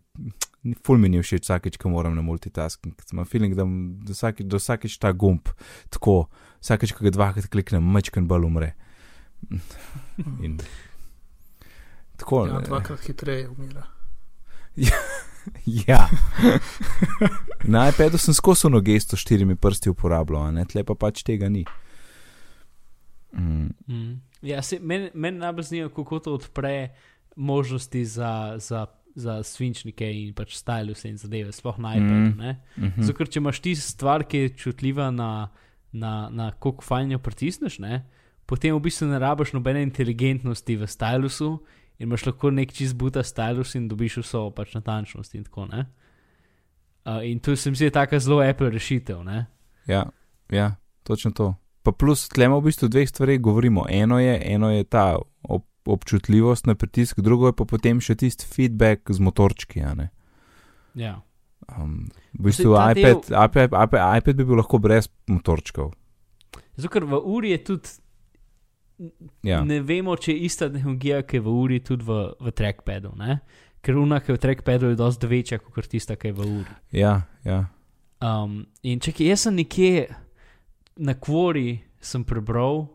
[0.85, 2.95] ful mi ni všeč vsakeč, ko moram na multitasking.
[3.13, 3.65] Imam feeling, da,
[4.07, 5.51] da, vsakeč, da vsakeč ta gumb
[5.93, 6.23] tako,
[6.63, 8.71] vsakeč, ko ga dvakrat kliknem, mečken bolj umre.
[10.45, 10.57] In,
[12.17, 12.65] tako, Ja, ne.
[12.69, 13.85] dvakrat hitreje umira.
[15.67, 16.07] Ja.
[17.67, 21.19] Na iPadu sem skozi ono gesto s štirimi prsti uporabljal, a ne tle pa pač
[21.27, 21.65] tega ni.
[23.35, 23.73] Mm.
[23.87, 24.21] Mm.
[24.41, 26.93] Ja, se, meni men najbolj zanima, kako to odpre
[27.35, 32.13] možnosti za, za, za svinčnike in pač stylus in zadeve, sploh na iPadu.
[32.13, 32.41] Mm.
[32.41, 32.55] Mm.
[32.77, 33.03] Mm -hmm.
[33.03, 35.49] Zato, ker če imaš ti stvar, ki je čutljiva na,
[35.91, 38.05] na, na koliko fajnjo pritisneš, ne,
[38.45, 41.59] potem v bistvu ne rabiš nobene inteligentnosti v stylusu
[41.99, 45.65] in imaš lahko nek čist buta stylus in dobiš vso pač natančnost in tako.
[45.65, 45.85] ne.
[47.05, 49.23] Uh, in to se mi zdi tako zelo Apple rešitev.
[49.23, 49.45] Ne?
[49.87, 50.05] Ja,
[50.49, 51.55] ja, točno to.
[51.83, 53.85] Pa plus, tle imamo v bistvu dveh stvari govorimo.
[53.89, 58.47] Eno je, eno je ta op občutljivost na pritisk, drugo je pa potem še tisti
[58.47, 59.83] feedback z motorčki.
[60.95, 61.17] Ja.
[61.67, 65.93] Um, v bistvu ta iPad, iPad, iPad, iPad bi bil lahko brez motorčkov.
[66.75, 67.99] Zato, ker v uri je tudi,
[69.43, 69.63] Ja.
[69.65, 73.13] ne vemo, če je ista tehnologija, ki je v uri tudi v, v trackpadu.
[73.19, 73.39] Ne?
[73.83, 76.75] Ker una, ki je v trackpadu, je dosti večja kot tista, ki je v uri.
[76.95, 77.15] Ja,
[77.47, 77.65] ja.
[78.23, 80.07] Um, in če jaz sem nekje
[80.95, 82.85] na kvori, sem prebral,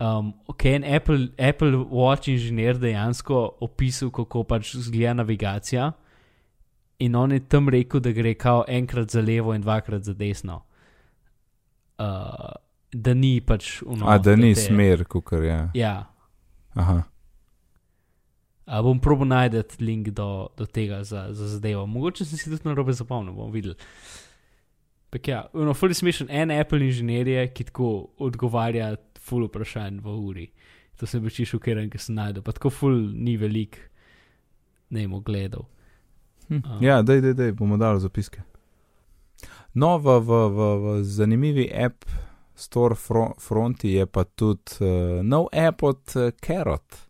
[0.00, 5.92] um, ok, en Apple, Apple Watch inženir dejansko opisal, kako pač zgleda navigacija.
[6.98, 10.62] In on je tam rekel, da gre kao enkrat za levo in dvakrat za desno.
[11.98, 12.54] Uh,
[12.92, 14.06] da ni pač uno.
[14.06, 15.58] A da ni te- smer, kot je.
[15.74, 16.06] Ja.
[16.74, 17.02] Aha.
[18.66, 21.86] A bom probil najti link do, do tega za, za zadevo.
[21.86, 23.74] Mogoče sem si tudi na robe zapomnil, bom videl.
[25.10, 30.16] Ampak ja, no, fully smešen, en Apple inženir je, ki tako odgovarja full vprašanj v
[30.28, 30.46] uri.
[31.00, 33.80] To sem bil čisto šokiran, ker sem najdel, pa tako full ni velik,
[34.94, 35.66] ne vem, gledal.
[36.48, 36.60] Hm.
[36.64, 36.78] A.
[36.84, 38.44] Ja, daj, daj, daj, bomo dali zapiske.
[39.74, 42.06] No, v, v, v, v zanimivi app
[42.54, 47.00] Store fro, fronti je pa tudi uh, nov app od uh, Carrot,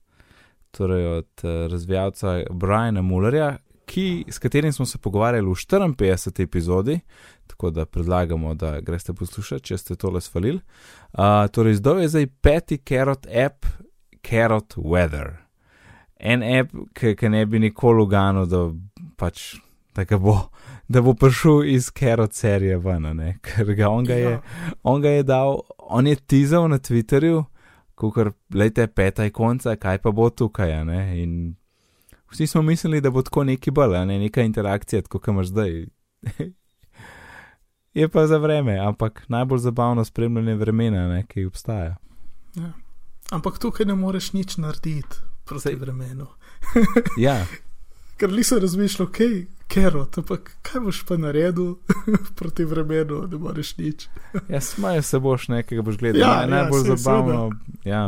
[0.72, 6.42] torej od uh, razvijalca Briana Mullerja, ki, s katerim smo se pogovarjali v 54.
[6.42, 7.00] epizodi,
[7.46, 10.60] tako da predlagamo, da greste poslušati, če ste tole svalili.
[11.12, 13.66] Uh, torej, zdaj je zdaj peti Carrot app,
[14.30, 15.36] Carrot Weather.
[16.18, 18.70] En app, ki ne bi nikoli uganil, da
[19.16, 19.54] pač
[19.94, 20.38] ga bo,
[20.88, 23.06] da bo prišel iz Carrot serije ven,
[23.42, 24.40] ker ga on ga je, Ja.
[24.82, 27.44] on ga je dal, on je tizal na Twitterju,
[27.94, 31.22] kot lejte peta konca, kaj pa bo tukaj, ne.
[31.22, 31.54] In
[32.32, 35.86] vsi smo mislili, da bo tako neki bolj, ne neka interakcija, tako kot imaš zdaj.
[37.94, 41.96] Je pa za vreme, ampak najbolj zabavno spremljanje vremena, ne, ki obstaja.
[43.30, 46.26] Ampak tukaj ne moreš nič narediti proti Sej- vremenu.
[47.18, 47.46] Ja,
[48.16, 49.18] Ker nisem razmišljal, ok,
[49.68, 51.74] kerot, ampak kaj boš pa naredil
[52.36, 54.06] proti vremenu, ne moreš nič.
[54.48, 56.20] ja smaje se boš nekaj, boš gledal.
[56.20, 57.50] Ja, Ja, ja, najbolj saj, zabavno.
[57.84, 58.04] Ja.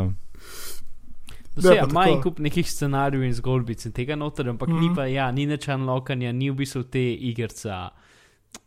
[1.55, 4.79] Vse, Ja, ima en kup nekih scenarijev in zgodbic in tega noter, ampak mm -hmm.
[4.79, 4.95] ni Mhm.
[4.95, 7.89] pa, ja, ni nič unlockanja, ni v bistvu te igrica.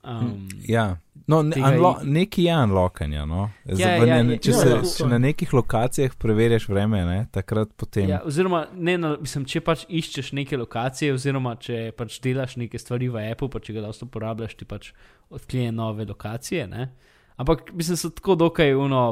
[0.03, 3.27] Um, Ja, no, ne, unlo, neki je unlockanje.
[3.27, 3.51] No.
[3.65, 4.81] Ja, Zdaj, ja, ja, če, ja, se, ja.
[4.97, 8.09] če na nekih lokacijah preverjaš vreme, ne, takrat potem.
[8.11, 12.81] Ja, oziroma, ne, na, mislim, če pač iščeš neke lokacije, oziroma če pač delaš neke
[12.81, 14.93] stvari v Apple, pa če ga dosto uporabljaš, ti pač
[15.31, 16.67] odklije nove lokacije.
[16.71, 16.91] Ne?
[17.41, 19.05] Ampak mislim, so tako dokaj uno.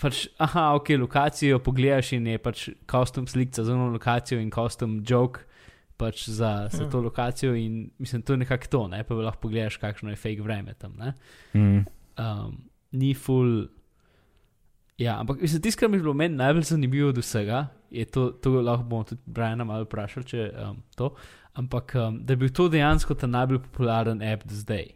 [0.00, 5.00] Pač, aha, ok, lokacijo pogledaš in je pač custom slika za eno lokacijo in custom
[5.06, 5.49] joke
[6.00, 7.54] pač za, za to lokacijo.
[7.54, 9.02] In mislim, to je nekako to, ne?
[9.04, 10.96] pa lahko pogledaš, kakšno je fake vreme tam.
[10.98, 11.12] Ne?
[11.54, 11.84] Mm.
[12.16, 12.56] um,
[12.92, 13.68] ni full.
[14.98, 18.30] Ja, ampak mislim, tisto, kar mi je bilo meni najbolj zanimivo od vsega, je to,
[18.30, 21.14] to lahko bomo tudi Briana malo vprašali, če um, to.
[21.52, 24.92] Ampak um, da je bil to dejansko ta najbolj popularen app do zdaj.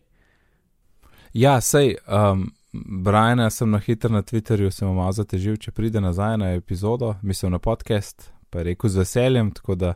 [1.34, 6.00] Ja, sej, um, Brian, sem na hitro na Twitterju, sem mu malo zatežil, če pride
[6.00, 9.94] nazaj na epizodo, mislim na podcast, pa je rekel z veseljem, tako da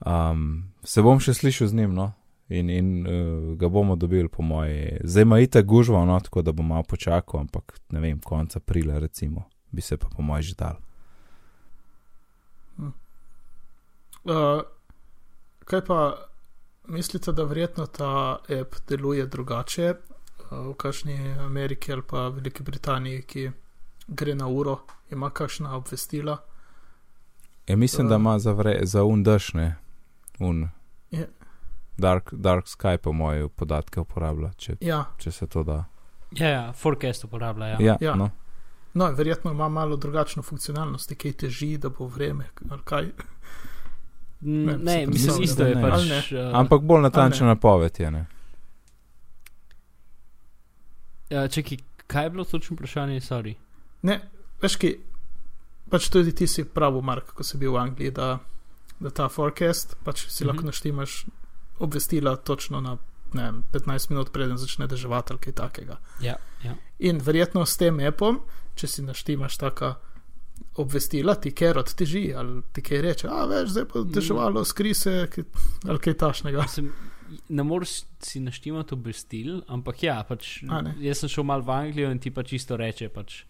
[0.00, 2.12] um, se bom še slišal z njim, no.
[2.48, 5.00] In, in uh, ga bomo dobili, po moje.
[5.04, 8.98] Zdaj ima itak gužvo, no, tako da bom malo počakal, ampak ne vem, konec aprila,
[8.98, 10.76] recimo, bi se pa po moje že dal.
[14.26, 14.62] Uh,
[15.64, 16.14] kaj pa
[16.88, 23.22] mislite, da verjetno ta app deluje drugače uh, v kakšni Ameriki ali pa Veliki Britaniji,
[23.22, 23.50] ki
[24.06, 24.80] gre na uro,
[25.10, 26.38] ima kakšna obvestila?
[27.66, 28.10] Ja, mislim, Uh.
[28.10, 29.76] da ima za, vre, za un daš, ne,
[30.38, 30.68] un.
[31.10, 31.28] Je.
[31.98, 35.84] Dark, Dark Sky, po moje, podatke uporablja, če, Ja, če se to da.
[36.36, 37.66] Ja, ja, forecast uporablja.
[37.66, 37.76] Ja.
[37.80, 38.14] Ja, Ja.
[38.14, 38.30] no.
[38.94, 42.44] no, verjetno ima malo drugačno funkcionalnost, ki teži, da bo vreme.
[42.70, 43.10] ali Kaj.
[44.40, 46.08] Ne, Ne, mislim, isto da je pač.
[46.08, 46.18] Ne?
[46.48, 48.10] Uh, Ampak bolj natančna napoved je.
[48.10, 48.26] Ne?
[51.30, 53.54] uh, čekaj, kaj je bilo točno vprašanje, sorry.
[54.02, 54.20] Ne,
[54.62, 54.92] veš ki,
[55.90, 58.38] pač tudi ti si pravi, Mark, ko si bil v Angliji, da,
[59.00, 60.48] da ta forecast, pač si Mhm.
[60.48, 61.26] lahko naštimaš
[61.78, 62.96] obvestila točno na
[63.34, 65.96] vem, 15 minut, preden začne deževati ali kaj takega.
[66.20, 66.74] Ja, ja.
[66.98, 68.40] In verjetno s tem appom,
[68.74, 69.94] če si naštimaš taka
[70.76, 75.28] obvestila, ti kerot teži ali ti kaj reče, a veš, zdaj pa deževalo, skri se
[75.88, 76.62] ali kaj tašnega.
[76.62, 76.92] Mislim,
[77.48, 77.90] ne moreš
[78.22, 80.62] si naštimati obvestil, ampak ja, pač,
[81.00, 83.42] jaz sem šel malo v Anglijo in ti pač isto reče, pač,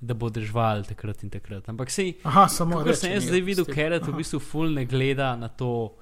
[0.00, 1.68] da bo držal takrat in takrat.
[1.68, 4.40] Ampak sej, Aha, samo Ko reče sem jaz zdaj videl, ker je to v bistvu
[4.40, 5.96] full ne gleda na to,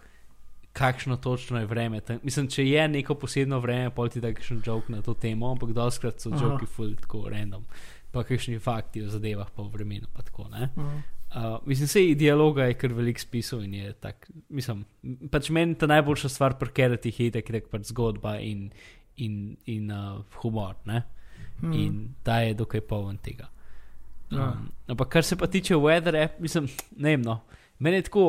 [0.75, 2.01] kakšno točno je vreme.
[2.01, 5.53] Tam, mislim, če je neko posebno vreme, pol ti da kakšen joke na to temo,
[5.55, 7.63] ampak doskrat so joki full tako random.
[8.11, 10.11] Pa kakšni fakti o zadevah, pa o vremenu.
[10.15, 10.71] Pa tako, ne?
[10.75, 14.31] Uh, mislim, da je dialoga je kar velik spisal in je tak.
[14.49, 14.85] Mislim,
[15.31, 18.69] pač meni ta najboljša stvar pri keratih je tako, da pač zgodba in,
[19.17, 20.75] in, in uh, humor.
[20.85, 21.73] Hmm.
[21.73, 23.54] In ta je dokaj poln tega.
[24.31, 24.51] Um, ja.
[24.95, 27.23] Ampak kar se pa tiče weather, mislim, ne vem.
[27.23, 27.41] No,
[27.79, 28.27] meni je tako.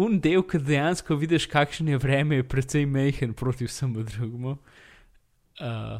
[0.00, 4.54] Un del, ki dejansko vidiš, kakšno je vreme, je precej mehen proti vsemu drugemu.
[5.60, 5.98] Uh,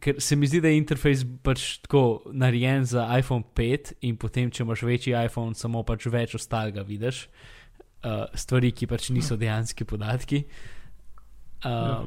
[0.00, 4.50] ker se mi zdi, da je interfejs pač tako narejen za iPhone 5, in potem,
[4.52, 7.24] če imaš večji iPhone, samo pač več ostalega vidiš,
[8.04, 10.44] uh, stvari, ki pač niso dejanski podatki.
[11.64, 11.98] Um, ja.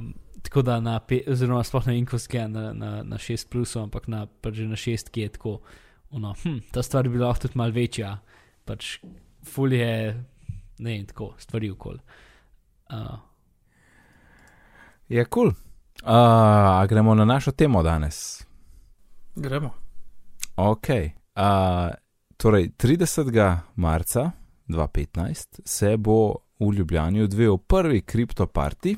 [0.42, 4.62] Tako da na, oziroma sploh na Inkoske, na, na, na 6, plusu, ampak na, pač
[4.64, 5.58] na 6, ki je tako,
[6.12, 8.18] ono, hm, ta stvar bi lahko tudi mal večja,
[8.66, 8.98] pač
[9.48, 9.90] fulje,
[10.80, 12.00] ne vem, tako, stvari okoli.
[12.94, 13.18] Uh.
[15.10, 15.52] Je kul.
[15.52, 15.56] Cool.
[16.04, 18.46] Uh, gremo na našo temo danes.
[19.36, 19.74] Gremo.
[20.56, 20.90] Ok.
[20.90, 21.96] Uh,
[22.38, 23.58] torej, 30.
[23.76, 24.32] marca
[24.68, 28.98] 2015 se bo v Ljubljani odvijal prvi kriptoparti,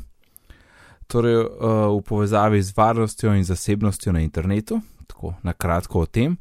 [1.10, 1.50] torej uh,
[1.98, 6.38] v povezavi z varnostjo in zasebnostjo na internetu, tako na kratko o tem.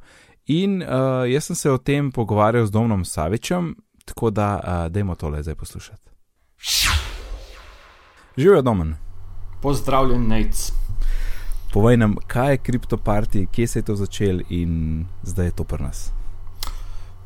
[0.47, 5.15] In uh, jaz sem se o tem pogovarjal z Domnom Savičem, tako da uh, dajmo
[5.15, 6.11] tole zdaj poslušati.
[8.37, 8.95] Živijo domen.
[9.63, 10.73] Pozdravljen, Nec.
[11.73, 15.83] Povej nam, kaj je kriptoparti, kje se je to začel in zdaj je to pri
[15.83, 16.18] nas.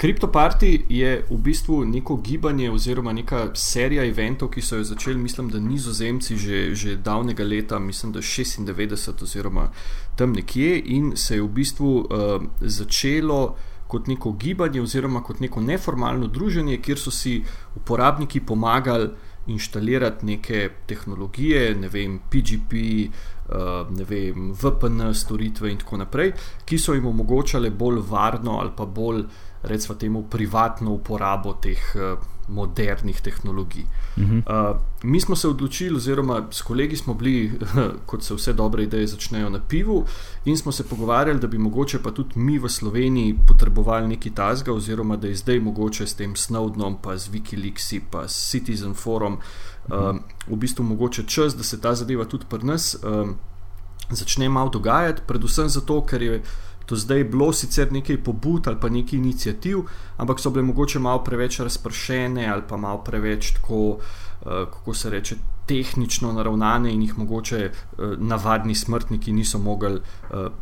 [0.02, 5.46] Kriptoparti je v bistvu neko gibanje oziroma neka serija eventov, ki so jo začeli, mislim,
[5.48, 9.68] da nizozemci že, že davnega leta, mislim, da 96 oziroma
[10.16, 13.54] tam nekje in se je v bistvu uh, začelo
[13.86, 17.44] kot neko gibanje oziroma kot neko neformalno druženje, kjer so si
[17.76, 19.08] uporabniki pomagali
[19.46, 26.34] inštalirati neke tehnologije, ne vem, PGP, uh, eh, vem, VPN storitve in tako naprej,
[26.64, 29.24] ki so jim omogočale bolj varno ali pa bolj,
[29.62, 31.80] recimo, temu privatno uporabo teh.
[31.94, 33.84] Uh, modernih tehnologij.
[34.16, 34.70] Uh -huh.
[34.70, 37.58] uh, mi smo se odločili, oziroma s kolegi smo bili,
[38.06, 40.04] kot se vse dobre ideje začnejo na pivu,
[40.44, 44.72] in smo se pogovarjali, da bi mogoče pa tudi mi v Sloveniji potrebovali neki tasga,
[44.72, 49.32] oziroma da je zdaj mogoče s tem Snowdenom, pa z Wikileaksi, pa s Citizen Forum,
[49.32, 49.38] uh
[49.88, 50.10] -huh.
[50.10, 53.28] uh, v bistvu mogoče čas, da se ta zadeva tudi pri nas uh,
[54.10, 56.42] začne malo dogajati, predvsem zato, ker je
[56.92, 59.78] do zdaj bilo sicer nekaj pobud ali pa nekaj inicijativ,
[60.16, 63.98] ampak so bile mogoče malo preveč razpršene ali pa malo preveč tako, uh,
[64.44, 70.02] kako se reče, tehnično naravnane in jih mogoče uh, navadni smrtniki niso mogli, uh,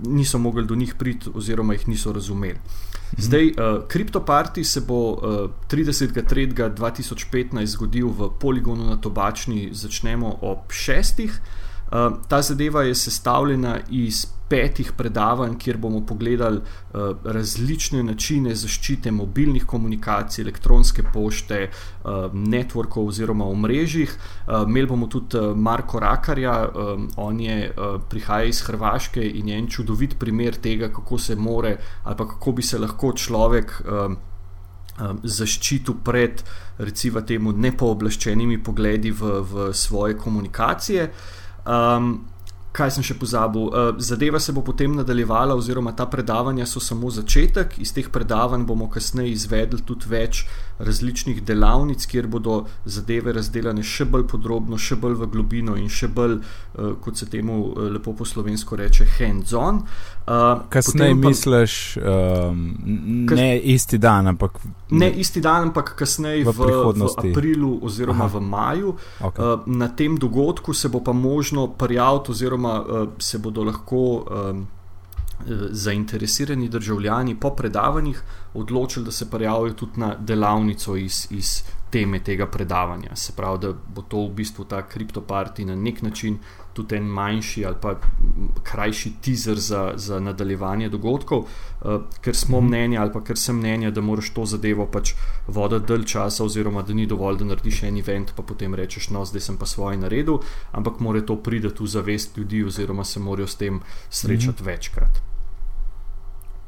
[0.07, 2.59] niso mogli do njih priti oziroma jih niso razumeli.
[2.59, 3.23] Mhm.
[3.23, 3.55] Zdaj, uh,
[3.89, 5.19] kriptoparti se bo uh,
[5.71, 11.41] 30.3.2015 zgodil v poligonu na Tobačni, začnemo ob šestih.
[11.91, 19.11] Uh, ta zadeva je sestavljena iz petih predavanj, kjer bomo pogledali uh, različne načine zaščite
[19.15, 24.15] mobilnih komunikacij, elektronske pošte, uh, networkov oziroma omrežjih.
[24.15, 29.49] Uh, imeli bomo tudi uh, Marko Rakarja, um, on je uh, prihaja iz Hrvaške in
[29.49, 33.83] je en čudovit primer tega, kako se more ali pa kako bi se lahko človek.
[33.87, 34.19] Um,
[35.23, 36.43] Zaščitu pred,
[36.79, 41.07] recimo, temu nepooblaščenimi pogledi v, v svoje komunikacije.
[41.71, 42.29] Um,
[42.73, 43.67] Kaj sem še pozabil?
[43.67, 47.81] Uh, zadeva se bo potem nadaljevala, oziroma ta predavanja so samo začetek.
[47.83, 50.45] Iz teh predavanj bomo kasneje izvedli tudi več
[50.79, 56.09] različnih delavnic, kjer bodo zadeve razdeljene še bolj podrobno, še bolj v globino in še
[56.15, 59.83] bolj, uh, kot se temu uh, lepo po slovensko reče, hands-on.
[60.31, 62.63] Uh, kasneje pa, misliš, um,
[63.27, 64.63] kas, ne isti dan, ampak.
[64.95, 66.71] Ne isti dan, ampak kasneje v, v,
[67.03, 68.39] v aprilu oziroma Aha.
[68.39, 68.95] v maju.
[69.19, 69.43] Okay.
[69.43, 74.25] Uh, na tem dogodku se bo pa možno prijaviti oziroma oziroma uh, se bodo lahko
[74.51, 74.67] um,
[75.71, 78.23] zainteresirani državljani po predavanjih
[78.55, 83.17] odločili, da se prijavijo tudi na delavnico iz, iz teme tega predavanja.
[83.17, 86.39] Se pravi, da bo to v bistvu ta kriptoparti na nek način
[86.73, 87.95] tudi en manjši ali pa
[88.63, 92.67] krajši teaser za, za nadaljevanje dogodkov, uh, ker smo mm.
[92.67, 95.15] mnenja ali pa ker sem mnenja, da moraš to zadevo pač
[95.47, 99.25] voditi dalj časa, oziroma da ni dovolj, da narediš en event, pa potem rečeš, no,
[99.25, 100.39] zdaj sem pa svoj naredil,
[100.73, 104.67] ampak mora to priti v zavest ljudi, oziroma se morajo s tem srečati mm.
[104.67, 105.30] večkrat.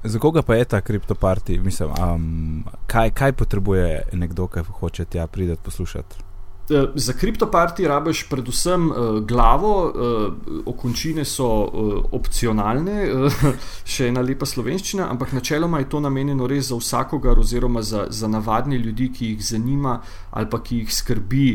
[0.04, 1.58] Za koga pa je ta kriptoparti?
[1.58, 6.32] Mislim, um, kaj, kaj potrebuje nekdo, ki hoče tja priti poslušati?
[6.70, 10.32] Eh, za kriptoparti rabiš predvsem uh, glavo, uh,
[10.66, 13.32] okončine so uh, opcionalne, uh,
[13.92, 18.30] še ena lepa slovenščina, ampak načeloma je to namenjeno res za vsakogar, oziroma za, za
[18.30, 19.98] navadne ljudi, ki jih zanima
[20.30, 21.46] ali pa ki jih skrbi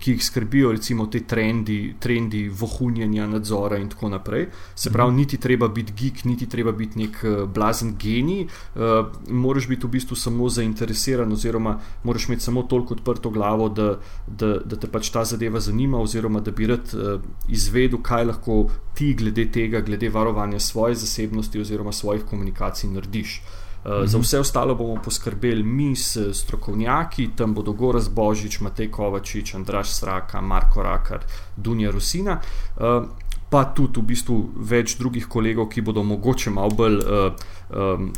[0.00, 4.46] ki jih skrbijo, recimo te trendi, trendi vohunjenja, nadzora in tako naprej.
[4.74, 5.16] Se pravi, Mhm.
[5.16, 9.90] niti treba biti geek, niti treba biti nek uh, blazen genij, uh, moraš biti v
[9.90, 15.10] bistvu samo zainteresiran, oziroma moraš imeti samo toliko odprto glavo, da, da, da te pač
[15.10, 20.08] ta zadeva zanima, oziroma da bi rad uh, izvedel, kaj lahko ti glede tega, glede
[20.08, 23.42] varovanja svoje zasebnosti oziroma svojih komunikacij narediš.
[23.44, 24.06] Uh, Mhm.
[24.06, 29.94] Za vse ostalo bomo poskrbeli mi, s strokovnjaki, tam bodo Goraz Božič, Matej Kovačič, Andraš
[29.94, 31.24] Sraka, Marko Rakar,
[31.56, 32.40] Dunja Rusina.
[32.76, 33.04] Uh,
[33.46, 38.12] Pa tudi v bistvu več drugih kolegov, ki bodo mogoče malo bolj, uh, um,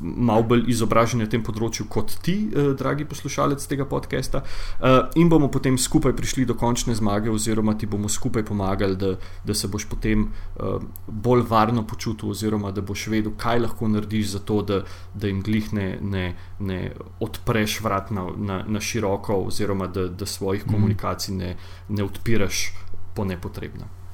[0.00, 4.42] malo bolj izobraženi na tem področju kot ti, uh, dragi poslušalec tega podcasta.
[4.80, 9.14] Uh, in bomo potem skupaj prišli do končne zmage, oziroma ti bomo skupaj pomagali, da,
[9.44, 14.36] da se boš potem uh, bolj varno počutil, oziroma da boš vedel, kaj lahko narediš
[14.36, 14.82] za to, da,
[15.14, 16.26] da jim glih ne, ne,
[16.60, 16.80] ne
[17.20, 21.54] odpreš vrat na, na, na široko, oziroma da, da svojih komunikacij ne,
[21.88, 22.70] ne odpiraš
[23.14, 24.05] po nepotrebnem.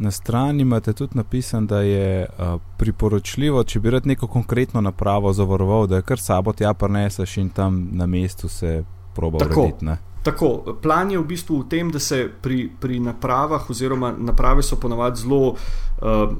[0.00, 5.32] Na strani imate tudi napisano, da je uh, priporočljivo, če bi rad neko konkretno napravo
[5.32, 8.84] zavaroval, da je kar sabo tja preneseš in tam na mestu se
[9.14, 9.84] proba urediti.
[9.84, 9.98] ne.
[10.22, 14.76] Tako, plan je v bistvu v tem, da se pri, pri napravah, oziroma naprave so
[14.76, 15.54] ponavadi zelo.
[16.00, 16.32] Uh,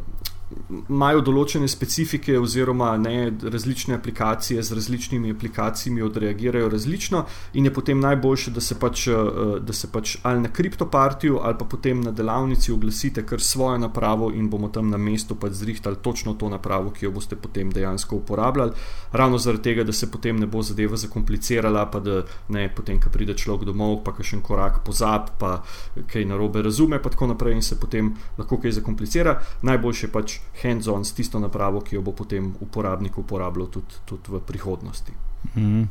[0.91, 7.21] Imajo določene specifike, oziroma ne, različne aplikacije z različnimi aplikacijami odreagirajo različno,
[7.55, 11.59] in je potem najboljše, da se pač, uh, da se pač ali na kriptopartiju, ali
[11.59, 15.97] pa potem na delavnici oglasite kar svojo napravo in bomo tam na mestu pač zrihtali
[16.03, 18.75] točno to napravo, ki jo boste potem dejansko uporabljali.
[19.13, 23.11] Ravno zaradi tega, da se potem ne bo zadeva zakomplicirala, pa da ne potem, ko
[23.15, 25.61] pride človek domov, pa še en korak pozab, pa
[26.11, 29.39] kaj narobe razume, pa tako naprej, in se potem lahko kaj zakomplicira.
[29.63, 30.13] Najboljše je
[30.53, 35.13] pač hands-on s tisto napravo, ki jo bo potem uporabnik uporabljal tudi, tudi v prihodnosti.
[35.57, 35.83] Mhm.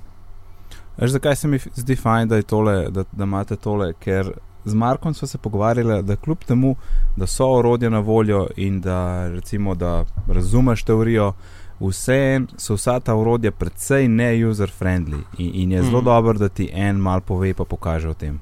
[0.98, 3.94] Veš, zakaj se mi zdi fajn, da, tole, da, da imate tole?
[3.94, 4.32] Ker
[4.66, 6.76] z Markom smo se pogovarjali, da kljub temu,
[7.16, 11.34] da so orodja na voljo in da, recimo, da razumeš teorijo,
[11.80, 16.06] vseeno so vsa ta orodja precej ne-user-friendly in, in je zelo Mhm.
[16.06, 18.40] dobro, da ti en mal pove pa pokaže o tem.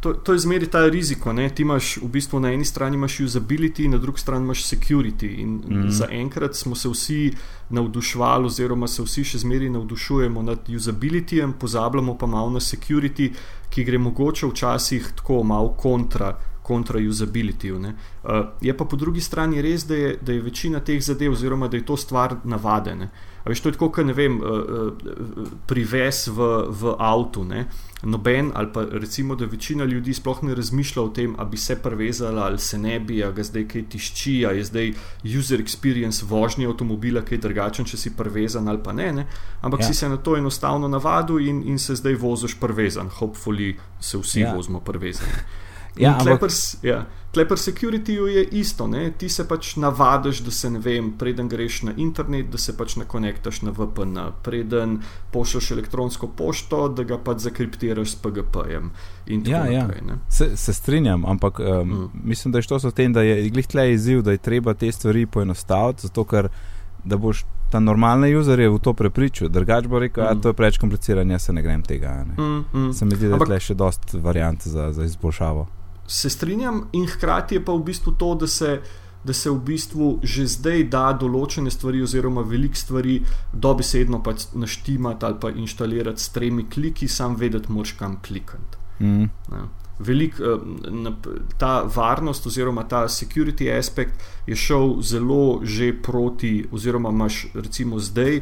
[0.00, 1.32] To, to je zmeri ta riziko.
[1.32, 1.50] Ne?
[1.54, 5.28] Ti imaš v bistvu na eni strani imaš usability, na drugi strani imaš security.
[5.38, 5.90] In mm.
[5.90, 7.32] zaenkrat smo se vsi
[7.70, 13.30] navduševali, oziroma se vsi še zmeraj navdušujemo nad usabilityjem, pozabljamo pa malo na security,
[13.70, 16.36] ki gre mogoče včasih tako malo kontra.
[16.62, 17.72] Kontra usability.
[17.72, 17.82] Uh,
[18.60, 21.76] je pa po drugi strani res, da je, da je večina teh zadev, oziroma da
[21.76, 23.08] je to stvar navadene.
[23.10, 27.44] A veš, to je tako, kot ne vem, uh, uh, privez v, v avtu.
[27.44, 27.66] Ne?
[28.02, 31.76] Noben, ali pa recimo, da večina ljudi sploh ne razmišlja o tem, ali bi se
[31.76, 34.92] prevezala ali se ne bi, ali ga zdaj kaj tišči, ali je zdaj
[35.38, 39.10] user experience vožnje avtomobila kaj drugačen, če si prevezan ali pa ne.
[39.12, 39.26] ne?
[39.60, 39.86] Ampak Ja.
[39.86, 43.10] si se na to enostavno navadil in, in se zdaj voziš prevezan.
[43.20, 44.54] Hopefully se vsi Ja.
[44.54, 45.28] vozimo prevezani.
[45.98, 46.48] Ja, ampak- Klepr
[46.82, 49.12] ja, Klepr securityju je isto, ne?
[49.12, 52.96] ti se pač navadiš, da se ne vem, preden greš na internet, da se pač
[52.96, 54.96] nakonektaš na VPN, preden
[55.30, 58.90] pošlješ elektronsko pošto, da ga pač zakriptiraš s PGP-jem.
[59.46, 59.80] Ja, ja.
[59.80, 60.02] naprej.
[60.02, 60.18] ne.
[60.28, 62.10] Se, se strinjam, ampak um, Mm.
[62.24, 64.90] mislim, da je to v tem, da je glih tle izziv, da je treba te
[64.90, 66.48] stvari poenostaviti, zato ker
[67.04, 69.48] da boš ta normalne userje v to prepričal.
[69.48, 70.40] Drugač bo rekel, da Mm.
[70.40, 72.08] to je preveč komplicirano, jaz se ne grem tega.
[72.10, 72.34] a Ne.
[72.36, 72.92] Mm, mm.
[72.92, 75.66] Se mi zdi, da Ampak- je tle še dost variant za, za izboljšavo.
[76.10, 78.80] Se strinjam, in hkrati je pa v bistvu to, da se,
[79.24, 83.20] da se v bistvu že zdaj da določene stvari, oziroma veliko stvari,
[83.52, 88.80] dobesedno pač naštimati ali pa inštalirati s tremi kliki, sam vedeti, moraš kam klikati.
[89.00, 89.30] Mm.
[89.52, 89.68] Ne.
[90.00, 91.12] Velik, eh,
[91.60, 98.40] ta varnost oziroma ta security aspekt je šel zelo že proti, oziroma imaš recimo zdaj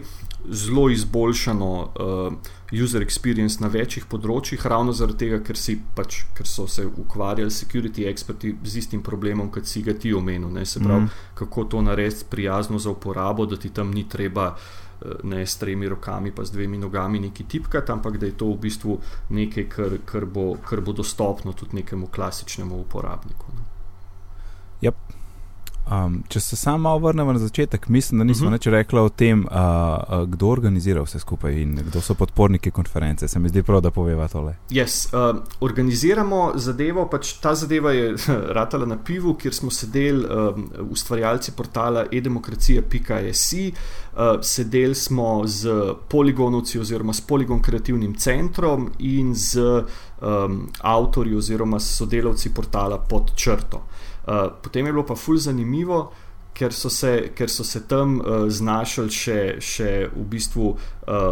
[0.48, 2.32] zelo izboljšano uh,
[2.72, 7.50] user experience na večjih področjih, ravno zaradi tega, ker, si pač, ker so se ukvarjali
[7.50, 10.50] security eksperti z istim problemom, kot si ga ti omenil.
[10.52, 10.66] Ne?
[10.66, 11.08] Se pravi, mm.
[11.34, 14.54] kako to narediti prijazno za uporabo, da ti tam ni treba.
[15.02, 18.48] eh, Ne s tremi rokami, pa z dvemi nogami neki tipkati, ampak da je to
[18.50, 18.98] v bistvu
[19.30, 23.46] nekaj, kar, kar, bo, kar bo dostopno tudi nekemu klasičnemu uporabniku.
[23.54, 23.62] Ne.
[25.90, 28.54] Um, če se samo malo vrnemo na začetek, mislim, da nismo uh Mhm.
[28.54, 28.58] -huh.
[28.58, 33.28] nič rekli o tem, uh, uh, kdo organizira vse skupaj in kdo so podporniki konference.
[33.28, 34.56] Se mi zdi prav, da poveva tole.
[34.70, 38.14] Yes, uh, organiziramo zadevo, pač ta zadeva je
[38.58, 45.70] ratala na pivu, kjer smo sedeli um, ustvarjalci portala edemokracija.js, uh, sedeli smo z
[46.08, 49.58] poligonovci oziroma s poligon kreativnim centrom in z
[50.20, 53.76] um, avtorji oziroma sodelavci portala pod črto.
[53.76, 54.07] Uh,
[54.62, 56.08] potem je bilo pa fulj zanimivo,
[56.58, 61.26] ker so se, ker so se tam uh, znašli še, še v bistvu uh,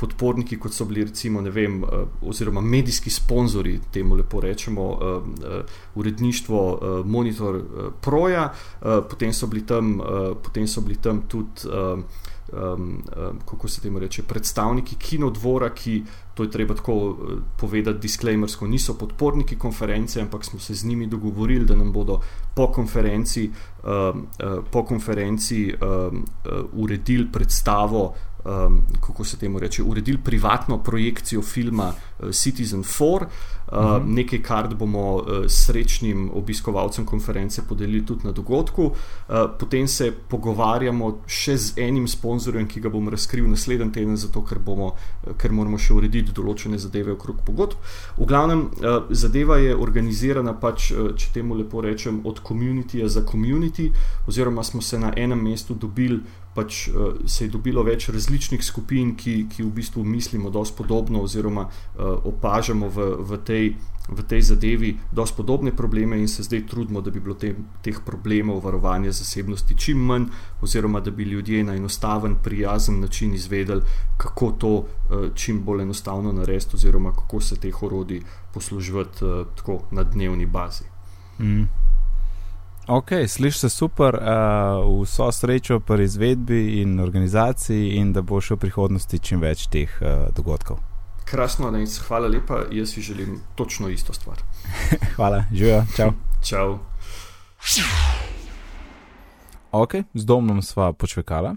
[0.00, 5.76] podporniki, kot so bili recimo, vem, uh, oziroma medijski sponzorji, temu lepo rečemo, uh, uh,
[5.94, 11.68] uredništvo uh, Monitor uh, Proja, uh, potem, so tam, uh, potem so bili tam tudi.
[11.68, 16.02] Uh, um, um, kako se temu reče, predstavniki kinodvora, ki
[16.34, 17.16] to je treba tako uh,
[17.56, 22.20] povedati, disclaimersko, niso podporniki konference, ampak smo se z njimi dogovorili, da nam bodo
[22.54, 23.50] po konferenci,
[23.84, 30.82] um, uh, po konferenci um, uh, uredili predstavo um, kako se temu reče, uredili privatno
[30.82, 31.92] projekcijo filma
[32.32, 33.28] Citizen 4, uh,
[33.72, 34.06] uh -huh.
[34.06, 38.82] nekaj kart bomo uh, srečnim obiskovalcem konference podelili tudi na dogodku.
[38.84, 38.94] Uh,
[39.58, 44.58] potem se pogovarjamo še z enim sponzorjem, ki ga bom razkril naslednji teden, zato ker,
[44.58, 47.76] bomo, uh, ker moramo še urediti določene zadeve okrog pogodb.
[48.18, 53.20] V glavnem, uh, zadeva je organizirana, pač, uh, če temu lepo rečem, od komunitija za
[53.20, 53.92] komunity,
[54.26, 56.20] oziroma smo se na enem mestu dobili
[56.58, 61.22] pač uh, se je dobilo več različnih skupin, ki, ki v bistvu mislimo dosti podobno,
[61.26, 63.76] oziroma uh, opažamo v, v, tej,
[64.08, 68.00] v tej zadevi dosti podobne probleme, in se zdaj trudimo, da bi bilo te, teh
[68.06, 70.28] problemov varovanja zasebnosti čim manj,
[70.62, 73.82] oziroma da bi ljudje na enostaven, prijazen način izvedeli,
[74.16, 74.86] kako to uh,
[75.34, 78.22] čim bolj enostavno narediti, oziroma kako se teh orodij
[78.54, 80.84] poslužiti uh, tako na dnevni bazi.
[81.38, 81.68] Mm.
[82.88, 88.56] Ok, slišiš se super, uh, vso srečo pri izvedbi in organizaciji, in da bo še
[88.56, 90.80] v prihodnosti čim več teh uh, dogodkov.
[91.30, 94.36] Krasno, da jim hvala lepa, jaz si želim točno isto stvar.
[95.16, 96.12] hvala, živijo, čau.
[96.44, 96.78] čau.
[99.72, 101.54] Ok, z domom sva počvekala.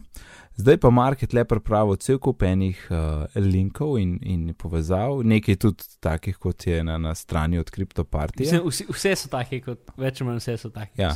[0.56, 2.98] Zdaj pa market le pripravil cel kup enih uh,
[3.36, 8.60] linkov in, in povezav, nekaj tudi takih, kot je na, na strani od CryptoPartija.
[8.66, 11.02] Vse, vse so taki, kot več ali manj vse so taki.
[11.02, 11.16] Ja.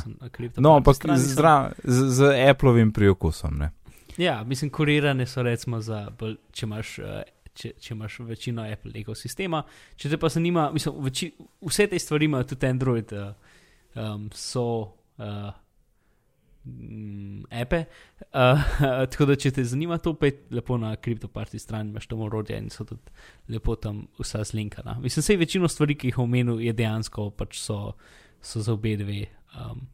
[0.56, 1.36] No, ampak z,
[1.84, 3.60] z, z Appleovim priokusom.
[3.60, 3.70] Ne?
[4.16, 6.06] Ja, mislim, kurirane so recimo za,
[6.52, 6.98] če imaš.
[6.98, 7.22] Uh,
[7.56, 9.62] Če, če imaš večino Apple ekosistema,
[9.96, 11.30] če te pa zanima, mislim, veči,
[11.64, 13.54] vse te stvari imajo tudi Android, uh,
[13.96, 14.66] um, so
[15.16, 15.54] uh,
[17.50, 17.84] epe.
[18.32, 18.66] Uh,
[19.10, 22.68] tako da, če te zanima to, pej lepo na kriptoparti stran, imaš tam orodje in
[22.74, 24.98] so tudi lepo tam vsa zlinkana.
[25.02, 27.94] Mislim, da večino stvari, ki jih omenil, je dejansko pač so,
[28.42, 29.22] so za obe dve
[29.54, 29.86] um,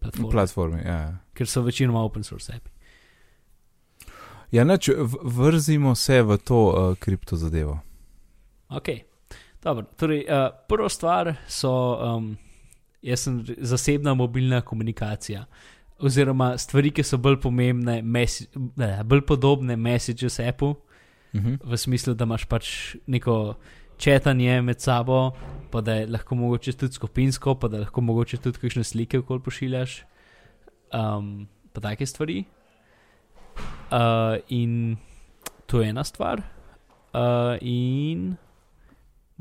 [0.00, 0.32] platformi.
[0.32, 1.00] platformi ja.
[1.34, 2.79] Ker so večinoma open source api.
[4.50, 4.90] Ja, neč,
[5.22, 7.78] vrzimo se v to uh, kripto zadevo.
[8.68, 8.88] Ok.
[9.62, 12.36] Dobro, torej, uh, prva stvar so, um,
[13.02, 15.44] jaz sem zasebna mobilna komunikacija.
[16.00, 21.54] Oziroma stvari, ki so bolj pomembne, ne, bolj podobne messages Apple, uh mhm.
[21.54, 21.58] -huh.
[21.64, 23.54] v smislu, da imaš pač neko
[23.98, 25.30] četanje med sabo,
[25.70, 29.38] pa da je lahko mogoče tudi skupinsko, pa da lahko mogoče tudi kakšne slike, ko
[29.38, 30.02] pošiljaš,
[30.92, 32.44] um, pa take stvari.
[33.90, 34.96] Uh, in
[35.66, 36.42] to je ena stvar.
[37.12, 38.36] Uh, in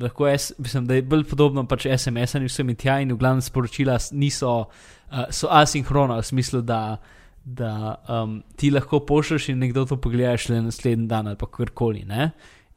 [0.01, 3.41] lahko jaz, mislim, da je bolj podobno pač SMS-ani vsem in tja, in v glavnem
[3.45, 6.97] sporočila niso, uh, so asinhrona v smislu, da,
[7.45, 7.73] da
[8.07, 12.05] um, ti lahko pošlješ in nekdo to pogledaš le naslednji dan ali pa karkoli.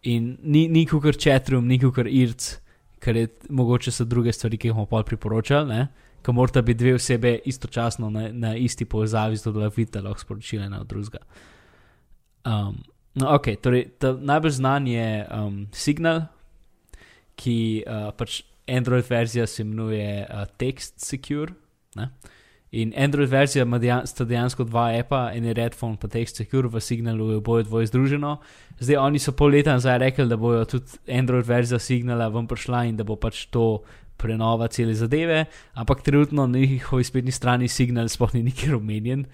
[0.02, 2.50] In ni, ni kukar četrum, ni kukar irc,
[3.02, 5.86] ker je mogoče so druge stvari, ki jih bomo pol priporočali,
[6.22, 10.66] ker morata biti dve osebe istočasno na, na isti povezavi, zato da vidite lahko sporočila
[10.66, 11.24] ena od drugega.
[12.45, 12.82] Um,
[13.14, 16.26] no, ok, torej najbolj znan je um, signal,
[17.38, 21.55] ki uh, pač Android verzija se imenuje uh, Text Secure.
[21.95, 22.09] Ne?
[22.72, 26.80] In Android verzija ima dejan, dejansko dva apa, en je Redphone, pa Text Secure, v
[26.80, 28.38] signalu je oboje dvoje združeno.
[28.80, 32.84] Zdaj oni so pol leta nazaj rekli, da bojo tudi Android verzija signala ven prišla
[32.88, 33.82] in da bo pač to
[34.16, 39.26] prenova cele zadeve, ampak trenutno na njihovi spletni strani signal sploh ni nikjer omenjen,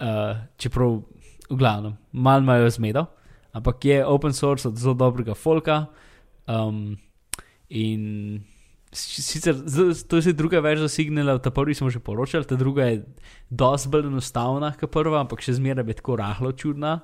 [0.00, 1.02] uh, čeprav
[1.50, 3.06] v glavnem, malo imajo zmedo,
[3.52, 5.86] ampak je open source od zelo dobrega folka.
[6.46, 6.96] Um,
[7.70, 8.42] In
[8.92, 9.54] sicer
[10.08, 13.04] to je druga verzija signala, ta prvi smo že poročali, ta druga je
[13.50, 17.00] dosti bolj enostavna kot prva, ampak še zmeraj je tako rahlo čudna.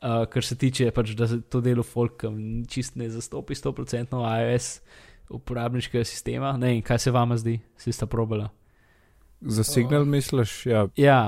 [0.00, 2.24] Uh, kar se tiče, pač, da se to delo folk
[2.72, 4.68] čist ne zastopi 100% iOS
[5.28, 6.54] uporabniškega sistema.
[6.56, 8.48] Ne, kaj se vama zdi, si sta probala?
[9.44, 10.54] Za signal uh, misliš?
[10.64, 11.20] Ja, ja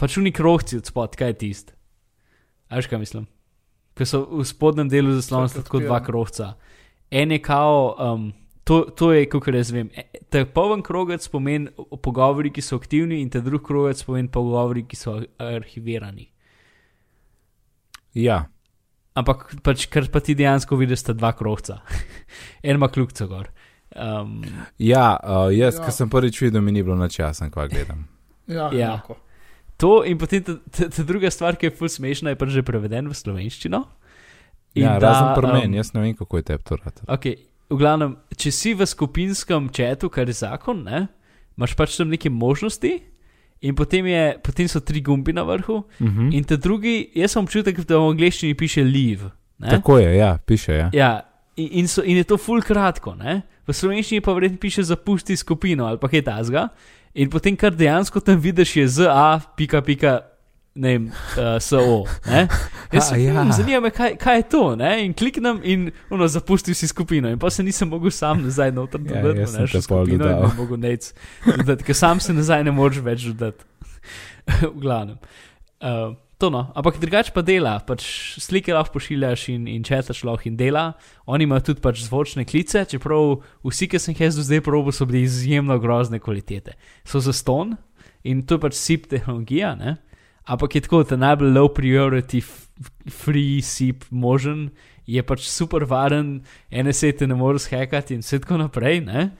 [0.00, 1.74] pač unik rohci od spod, kaj je tist.
[2.74, 3.26] Ajš kaj mislim?
[3.94, 6.54] Ker so v spodnjem delu zaslonili tako dva krohca
[7.14, 8.32] en je kao, um,
[8.64, 9.90] to, to je, kako jaz vem.
[9.96, 11.70] E, ta poven krogec pomeni
[12.02, 16.26] pogovori, ki so aktivni, in ta drugi krogec pomeni pogovori, ki so arhivirani.
[18.14, 18.44] Ja.
[19.14, 21.80] Ampak, pač, kar pa ti dejansko vidiš, sta dva krogca,
[22.66, 23.52] en ima kljubco gor.
[23.94, 24.40] Um,
[24.78, 25.84] ja, uh, jaz, ja.
[25.84, 28.08] ki sem prvič videl, mi ni bilo na čas, kaj gledam.
[28.50, 28.96] ja, ja.
[29.76, 32.62] To in potem ta, ta, ta druga stvar, ki je ful smešna, je pač že
[32.62, 33.80] preveden v slovenščino.
[34.74, 37.00] In Ja, da, razen pri meni, um, jaz ne vem, kako je tebi to rad.
[37.08, 37.36] Okay,
[37.70, 41.06] v glavnem, če si v skupinskem četu, kar je zakon, ne,
[41.54, 42.90] imaš pač tam neke možnosti,
[43.62, 46.32] in potem, je, potem so tri gumbi na vrhu, Mhm.
[46.32, 49.30] in ta drugi, jaz sem občutek, da v angleščini piše leave.
[49.58, 49.70] Ne?
[49.70, 50.72] Tako je, ja, piše.
[50.74, 50.88] Ja.
[50.92, 51.10] Ja,
[51.56, 53.42] in, in, so, in je to ful kratko, ne?
[53.64, 56.68] v slovenščini pa verjetno piše zapusti skupino ali pa kaj tasga.
[57.14, 60.18] In potem, kar dejansko tam vidiš, je z A, pika, pika,
[60.74, 61.04] ne vem,
[61.38, 62.02] uh, SO.
[62.26, 62.48] Ne?
[62.94, 63.36] Jaz, A, ja.
[63.38, 64.64] hm, zanima me, kaj, kaj je to.
[64.76, 64.90] Ne?
[65.06, 67.30] In kliknem in ono, zapustil si skupino.
[67.30, 70.50] In pa se nisem mogel sam nazaj noter Ja, dodati, sem ne še skupino, ne
[70.58, 71.12] mogel nec
[71.46, 73.64] dodati, ker sam se nazaj ne moreš več dodati.
[74.74, 75.16] v glavnem.
[75.80, 78.04] Uh, to no, ampak drugače pa dela, pač
[78.42, 80.90] slike lahko pošiljaš in, in četaš lahko in dela.
[81.24, 84.92] Oni imajo tudi pač zvočne klice, čeprav vsi, ki sem jih jaz do zdaj probil,
[84.92, 86.76] so bili izjemno grozne kvalitete.
[87.08, 87.78] So za ston
[88.28, 89.96] in to je pač SIP tehnologija, ne?
[90.44, 92.42] ampak je tako, da najbolj low priority
[93.08, 94.68] free SIP možen,
[95.08, 99.00] je pač super varen, NSA te ne moreš hekati in vse tako naprej.
[99.08, 99.30] Ne?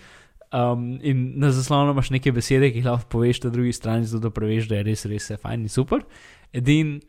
[0.55, 4.31] Um, in na zaslonu imaš neke besede, ki jih lahko poveš na drugi strani, zato
[4.31, 6.09] da preveš, da je res, res vse fajn in super.
[6.55, 7.01] Edin,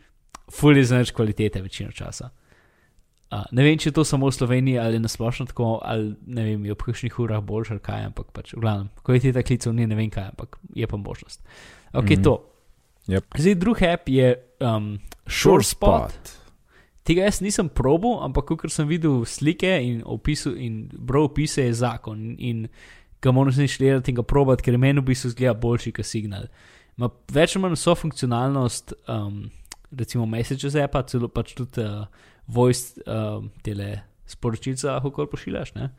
[0.52, 2.30] fully znaš kvalitete večino časa.
[3.32, 6.44] Uh, ne vem, če je to samo v Sloveniji ali na splošno tako, ali ne
[6.46, 9.88] vem, je v kakšnih urah boljše ali kaj, ampak pač v glavnem, kvaliteta klicev ni
[9.90, 11.42] ne vem kaj, ampak je pa možnost.
[11.94, 12.08] Ok, mm.
[12.08, 12.24] -hmm.
[12.24, 12.36] to.
[13.08, 13.38] Yep.
[13.38, 16.14] Zdaj, drugi app je um, SureSpot.
[17.06, 21.74] Tega jaz nisem probil, ampak ko sem videl slike in, opisu, in bral opise, je
[21.74, 22.68] zakon in
[23.22, 26.48] ga moram inštalirati in ga probati, ker meni v bistvu zgleda boljši kot signal.
[27.02, 29.46] Ma več ali manj so funkcionalnost, um,
[29.92, 32.06] recimo Messages appa, celo pač tudi uh,
[32.48, 33.90] voice um, tele
[34.30, 35.74] sporočilca lahko pošiljaš.
[35.76, 35.90] Ne?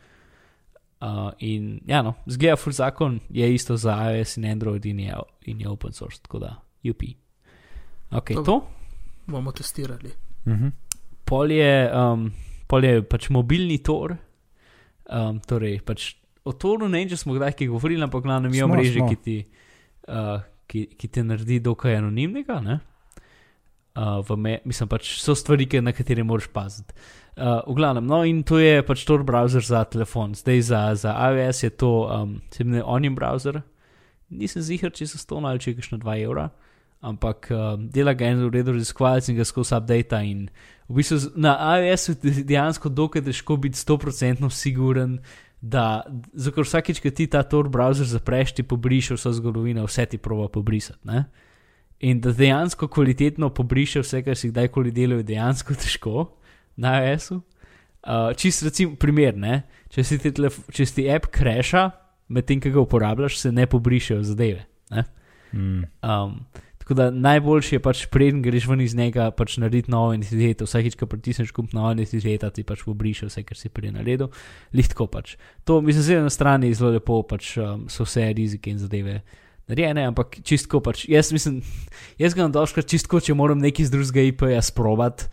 [0.97, 5.21] Uh, in ja, no, zgleda full zakon, je isto za iOS in Android in je,
[5.53, 6.57] in je open source, tako da
[6.89, 7.03] UP.
[8.11, 8.45] Ok, Dobro.
[8.45, 8.61] to.
[9.27, 10.13] Bomo testirali.
[10.47, 10.69] Mhm.
[11.27, 12.31] Pol je, um,
[12.71, 14.17] pol je pač mobilni tor.
[15.07, 16.15] Um, torej, pač
[16.47, 19.37] o toru ne vem, če smo kdaj kaj govorili, ampak glavno je omrežje, ki ti,
[20.09, 22.61] uh, ki, ki te naredi dokaj anonimnega.
[22.65, 22.81] Ne?
[23.97, 26.93] Uh, me, mislim, pač so stvari, na katere moraš paziti.
[27.37, 30.35] Uh, v glavnem, no, in to je pač Tor browser za telefon.
[30.37, 33.63] Zdaj za, za iOS je to, um, se imenuje Onion browser.
[34.29, 36.49] Nisem ziger, če so stona ali če je kakšno 2 evra,
[37.07, 40.21] ampak um, dela ga en v redu raziskovalec in ga skozi update.
[40.27, 40.49] In
[40.89, 45.21] v bistvu na iOS-u dejansko dokaj težko biti 100% siguren.
[45.61, 46.05] Da,
[46.37, 50.49] zato vsakeč, ko ti ta Tor browser zapreš, ti pobriše vso zgodovino, vse ti proba
[50.53, 51.01] pobrisati.
[51.09, 51.25] Ne?
[52.05, 56.27] In da dejansko kvalitetno pobriše vse, kar si kdajkoli delal, je dejansko težko
[56.77, 57.41] na iOS-u.
[58.07, 59.63] Uh, čist recimo primer, ne?
[59.91, 61.89] če si ti, telef- če si ti app kreša,
[62.29, 64.67] medtem ko ga uporabljaš, se ne pobrišejo zadeve.
[64.93, 65.03] Ne?
[65.53, 65.83] Mm.
[66.05, 66.37] Um,
[66.87, 70.69] tako da najboljši je pač, preden greš ven iz njega, pač narediti novo identiteto.
[70.69, 74.29] Vsakič, ko pritisneš kup novo identiteto, ti pač pobriše vse, kar si prej naredil.
[74.71, 75.35] Lihtko pač.
[75.67, 79.17] To mislim, da je na strani zelo lepo, pač um, so vse rizike in zadeve.
[79.67, 81.59] Narejene, ampak čistko pač, jaz mislim,
[82.23, 85.27] jaz ga doškrat čistko, če moram neki z drugega IP-ja sprobati,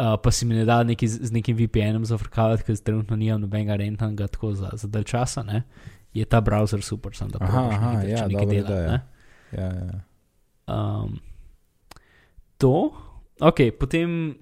[0.00, 3.76] uh, pa si mi ne da neki z, nekim VPN-om zafrkavati, ker trenutno nimam nobenega
[3.84, 5.66] rentanga tako za, za dalj časa, ne?
[6.16, 8.84] je ta browser super, sem da aha, nekaj, ja, nekaj dela.
[8.88, 9.00] Ne?
[9.52, 10.04] Ja, ja.
[10.66, 11.20] Um,
[12.58, 12.90] to,
[13.40, 14.34] ok, potem,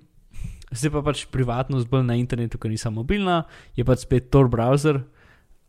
[0.73, 3.45] zdaj pa pač privatnost bolj na internetu, ker nisem mobilna,
[3.77, 5.05] je pač spet Tor browser.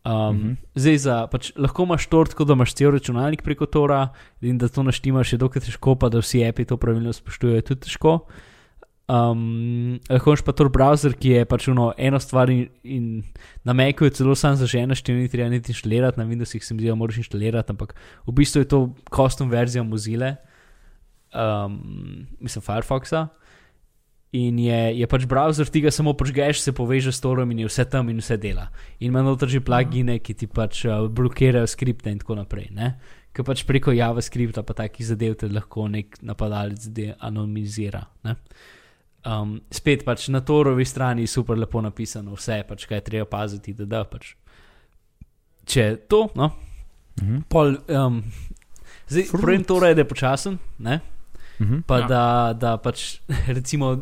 [0.06, 0.34] Um, uh.
[0.34, 0.56] -huh.
[0.74, 4.08] Zdaj, za, pač, lahko imaš Tor tako, da imaš cel računalnik preko Tora
[4.40, 7.62] in da to naštimaš, je dokaj težko, pa da vsi api to pravilno spoštujejo, je
[7.62, 8.20] tudi težko.
[9.06, 13.22] Um, lahko imaš pa Tor browser, ki je pač uno, eno stvar in, in
[13.62, 16.82] na Macu je celo sam zažen, še ni treba niti inštalirati, na Windowsih se mi
[16.82, 17.94] zdi, da moraš inštalirati, ampak
[18.26, 18.80] v bistvu je to
[19.14, 20.34] custom verzija Mozile
[21.36, 23.28] um, mislim, Firefoxa.
[24.32, 27.68] In je, je pač browser, ti ga samo požgeš, se poveže s torom in je
[27.70, 28.66] vse tam in vse dela.
[28.98, 32.68] In ima noter že plugine, ki ti pač uh, blokirajo skripte in tako naprej.
[32.74, 32.96] Ne?
[33.32, 36.84] Ker pač preko JavaScripta pa takih zadev te lahko nek napadalec
[37.20, 38.02] anonimizira.
[38.26, 38.36] Ne?
[39.26, 43.74] Um, spet pač na torovi strani je super lepo napisano, vse pač kaj treba paziti,
[43.74, 44.34] da da pač.
[45.66, 46.52] Če to, no,
[47.16, 47.38] Mhm.
[47.48, 47.74] pol.
[47.88, 48.20] Um,
[49.08, 51.00] zdaj, problem Tora je, da je počasen, ne?
[51.58, 51.80] Mhm.
[51.82, 52.06] pa Ja.
[52.06, 52.22] da,
[52.54, 53.18] da pač
[53.48, 53.96] recimo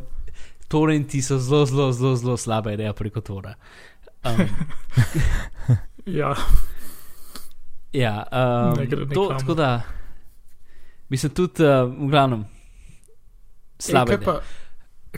[0.68, 3.54] torrenti so zelo, zelo, zelo, zelo slaba ideja preko Tora.
[4.22, 4.44] Um,
[6.06, 6.34] Ja,
[7.92, 8.76] ja, um,
[9.08, 9.82] to, tako da,
[11.08, 12.44] mislim tudi, uh, v glavnem,
[13.78, 14.32] slaba Ej, kaj, ideja.
[14.34, 14.63] pa,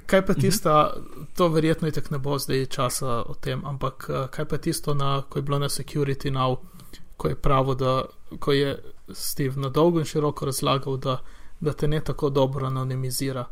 [0.07, 0.95] kaj pa tista,
[1.35, 5.23] to verjetno itek ne bo zdaj časa o tem, ampak eh, kaj pa tisto, na,
[5.29, 6.57] ko je bilo na Security Now,
[7.17, 8.05] ko je pravo, da
[8.41, 8.79] ko je
[9.13, 11.21] Steve na dolgo in široko razlagal, da
[11.61, 13.45] da te ne tako dobro anonimizira.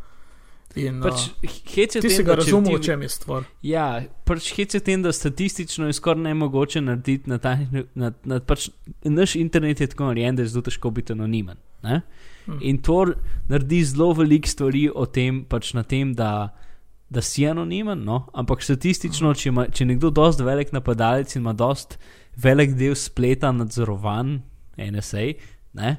[0.76, 3.08] In, Pač, uh, hec je ti v si tem, ga razumel, ti- o čem je
[3.08, 3.44] stvar.
[3.62, 7.54] Ja, pač hec je v tem, da statistično je skoraj nemogoče narediti na ta
[7.94, 8.70] na, na, pač
[9.04, 11.56] Naš internet je tako narejen, da je zelo težko biti anonimen.
[11.82, 12.00] Ne?
[12.46, 12.58] Hm.
[12.60, 13.14] In to
[13.48, 16.50] naredi zelo veliko stvari o tem, pač na tem, da,
[17.10, 18.24] da si anonimen, no?
[18.34, 21.98] ampak statistično, če, ima, če nekdo dost velik napadalec in ima dost
[22.36, 24.40] velik del spleta nadzorovan,
[24.74, 25.28] NSA,
[25.78, 25.96] ne?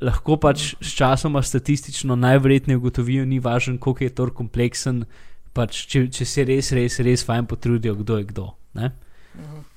[0.00, 5.04] Lahko pač s časoma statistično najverjetneje ugotovijo, ni važno, koliko je to kompleksen,
[5.52, 8.46] pač če, če se res, res, res fajn potrudijo, kdo je kdo.
[8.74, 8.92] Ne?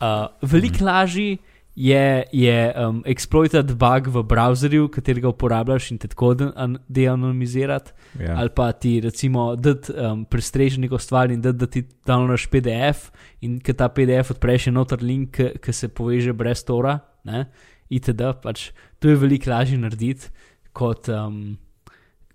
[0.01, 1.38] Uh, Veliko lažje
[1.76, 7.91] je, je um, exploitat bug v browserju, katerega uporabljaš in te tako de- an- deanonimizirati,
[8.19, 8.36] Ja.
[8.38, 13.05] ali pa ti recimo dati um, prestreži neko stvar in dati, da ti downloadaš PDF
[13.41, 17.45] in ki ta PDF odpreš, je noter link, ki- ki se poveže brez tora, ne,
[17.91, 18.23] itd.
[18.43, 18.69] Pač,
[18.99, 20.31] to je veliko lažje narediti
[20.73, 21.09] kot.
[21.09, 21.57] Um,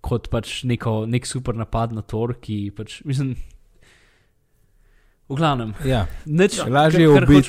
[0.06, 3.32] Kot pač neko, nek super napad na Tor, ki pač, mislim,
[5.28, 6.06] v glavnem, Ja.
[6.26, 7.08] nič, Lažje je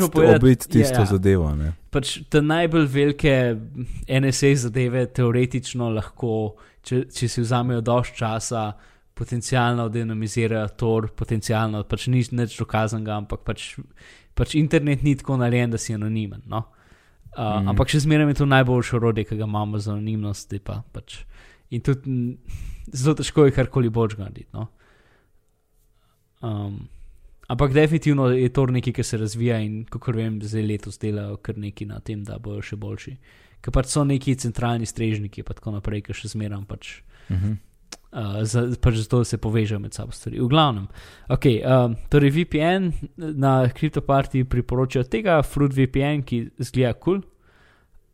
[0.10, 1.06] povedati- ubit tisto ja, ja.
[1.06, 1.54] zadevo.
[1.56, 1.74] Ne?
[1.92, 3.34] pač te najbolj velike
[4.10, 8.74] NSA zadeve teoretično lahko, če, če si vzamejo dovolj časa,
[9.14, 13.76] potencialno denomizirajo Tor, potencialno pač ni nič dokazanega, ampak pač,
[14.34, 16.42] pač internet ni tako narejen, da si anonimen.
[16.46, 16.66] No?
[17.38, 17.60] Uh, mm.
[17.60, 17.70] Mhm.
[17.70, 20.54] Ampak še zmeraj je to najboljše orodje, ki ga imamo za anonimnost.
[20.66, 21.22] Pa, pač.
[21.70, 22.38] In tudi m,
[22.90, 24.50] zelo težko je karkoli boč narediti.
[24.54, 24.68] No?
[26.42, 26.88] Um,
[27.48, 31.58] ampak definitivno je to nekaj, ki se razvija in, kot vem, zdaj letos delajo kar
[31.58, 33.14] nekaj na tem, da bojo še boljši.
[33.62, 37.02] Ker pač so neki centralni strežniki, pa tako naprej, ki še zmeraj pač.
[37.30, 37.60] Mhm.
[38.08, 40.40] Uh, za, pač zato se povežejo med sabo stvari.
[40.40, 40.88] V glavnem,
[41.30, 47.20] okay, um, torej VPN na kriptopartiji priporočajo tega, Fruit VPN, ki zgleda kul.
[47.20, 47.26] Cool.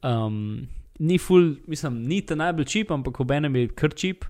[0.03, 0.67] Um,
[0.99, 4.25] ni full, mislim, ni ta najbolj čip, ampak ob enem je kar čip.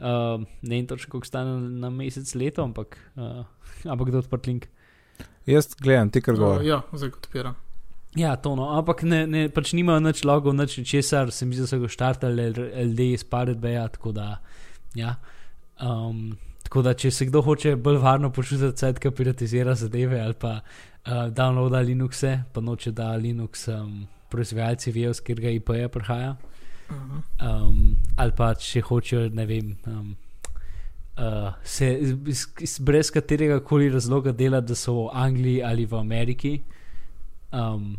[0.00, 3.42] Uh, ne vem točno, koliko stane na mesec leto, ampak, uh,
[3.84, 4.68] ampak kdo odprt link.
[5.46, 6.68] Jaz gledam, ti kar Uh, govoriš.
[6.68, 7.58] ja, zdaj ko odpiram.
[8.16, 11.62] Ja, to no, ampak ne, ne, pač nimajo nič logov, nič česar, se mi zdi,
[11.62, 12.48] da so ga štartali
[12.90, 14.40] LD iz Pirate Bay, tako da,
[14.94, 15.14] ja.
[15.82, 20.34] Um, tako da, če se kdo hoče bolj varno počutiti, saj ka piratizira zadeve ali
[20.34, 26.36] pa uh, downloada Linuxe, pa noče da Linux um, proizvajalci vejo, z katerega IP-ja prihaja.
[26.90, 27.18] Mhm.
[27.40, 29.76] Um, ali pa če hočejo, ne vem.
[29.86, 30.16] Um,
[31.20, 35.94] Uh, se iz, iz, brez katerega koli razloga dela, da so v Angliji ali v
[35.98, 36.62] Ameriki,
[37.52, 37.98] um,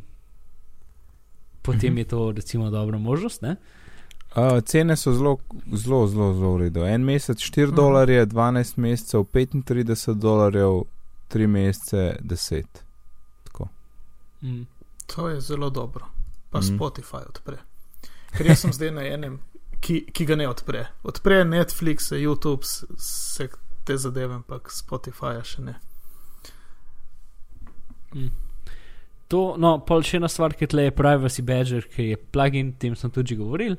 [1.61, 1.97] potem Mhm.
[1.97, 3.41] je to recimo dobra možnost.
[3.41, 3.55] Ne?
[4.33, 5.37] Uh, cene so zelo,
[5.73, 6.85] zelo, zelo, zelo v redu.
[6.85, 7.75] En mesec 4 Mhm.
[7.75, 10.83] dolarje, 12 mesecev 35 dolarjev,
[11.27, 12.65] 3 mesece 10.
[13.43, 13.67] Tako.
[14.41, 14.65] Mm.
[15.07, 16.05] To je zelo dobro.
[16.49, 16.63] Pa mm.
[16.63, 17.57] Spotify odpre.
[18.31, 19.39] Ker jaz sem zdaj na enem,
[19.81, 20.85] ki, ki ga ne odpre.
[21.03, 23.49] Odpre Netflix, YouTube, s- vse
[23.83, 25.75] te zadeve, ampak Spotify še ne.
[29.27, 32.95] To, no, pol še ena stvar, ki tle je Privacy Badger, ki je plugin, tem
[32.95, 33.77] sem tudi že govoril,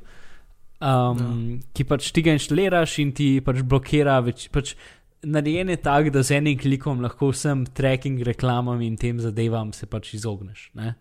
[0.82, 1.60] um, ja.
[1.74, 4.48] ki pač ti ga inštaliraš in ti pač blokira več.
[4.52, 4.74] Pač
[5.22, 9.86] Narejen je tak, da z enim klikom lahko vsem tracking reklamam in tem zadevam se
[9.86, 10.70] pač izogneš.
[10.74, 10.96] ne.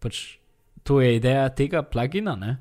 [0.00, 0.38] Pač,
[0.82, 2.36] to je ideja tega plugina.
[2.40, 2.56] Ne?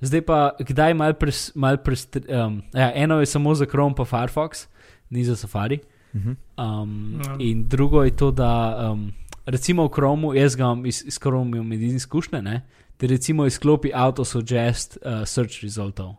[0.00, 4.04] Zdaj pa, kdaj mal pres, mal pres, um, ja, eno je samo za Chrome pa
[4.06, 4.68] Firefox,
[5.10, 5.80] ni za Safari.
[6.14, 6.36] Mhm.
[6.58, 7.36] Um, Ja.
[7.38, 8.50] in drugo je to, da
[8.92, 9.12] um,
[9.46, 12.62] recimo v Chromu, jaz ga imam iz, iz Chrome imam edine izkušnje, ne,
[13.00, 16.18] da recimo izklopi auto-suggest uh, search resultov.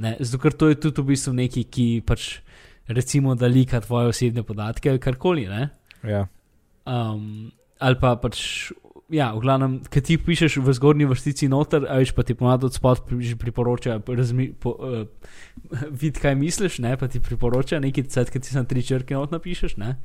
[0.00, 2.30] Ne, zato ker to je tudi v bistvu nekaj, ki pač
[2.88, 5.46] recimo da lika tvoje osebne podatke ali karkoli.
[5.46, 5.68] Ne.
[6.02, 6.26] Ja.
[6.84, 8.72] Um, ali pa pač,
[9.12, 12.68] ja, v glavnem, ki ti pišeš v zgornji vrstici noter, a veš pa ti pomeni
[12.68, 15.04] od spod pri- priporoča, razmi, po, uh,
[16.00, 19.34] vid, kaj misliš, ne, pa ti priporoča nekaj, cvet, ki ti sam tri črke not
[19.34, 19.96] napišeš, ne.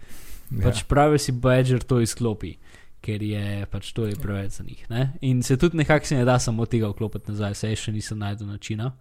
[0.50, 0.70] Ja.
[0.70, 2.56] Pač pravi si Badger to izklopi,
[3.02, 4.86] ker je pač to je preveč za njih.
[4.90, 5.14] Ne?
[5.22, 8.48] In se tudi nekako se ne da samo tega vklopiti nazaj, saj še nisem najdel
[8.48, 8.94] načina.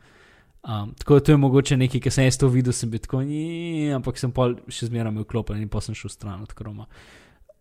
[0.63, 3.23] Um, tako da to je mogoče nekaj, ki sem jaz to videl, sem bil tako,
[3.23, 6.87] "Nji", ampak sem pa še zmeraj imel vklopen in pa sem šel stran od kroma.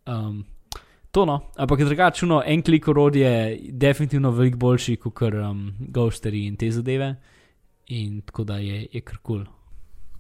[0.05, 0.45] Um,
[1.11, 6.45] to no, ampak drugačno, en klik orodje je definitivno veliko boljši kot kar um, Ghosteri
[6.47, 7.15] in te zadeve.
[7.88, 9.45] In tako da je, je kar kul.
[9.45, 9.53] Cool.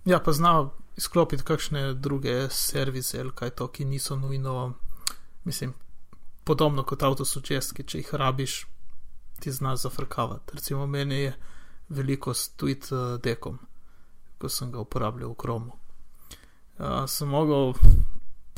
[0.05, 4.73] Ja, pa zna izklopiti kakšne druge servise ali kaj to, ki niso nujno,
[5.43, 5.73] mislim,
[6.47, 8.57] podobno kot avtosučest, ki če jih rabiš,
[9.43, 10.55] ti zna zafrkavati.
[10.55, 11.33] Recimo meni je
[11.89, 13.59] veliko s tweet uh, dekom,
[14.37, 15.75] ko sem ga uporabljal v Chromu.
[16.77, 17.73] Uh, sem mogel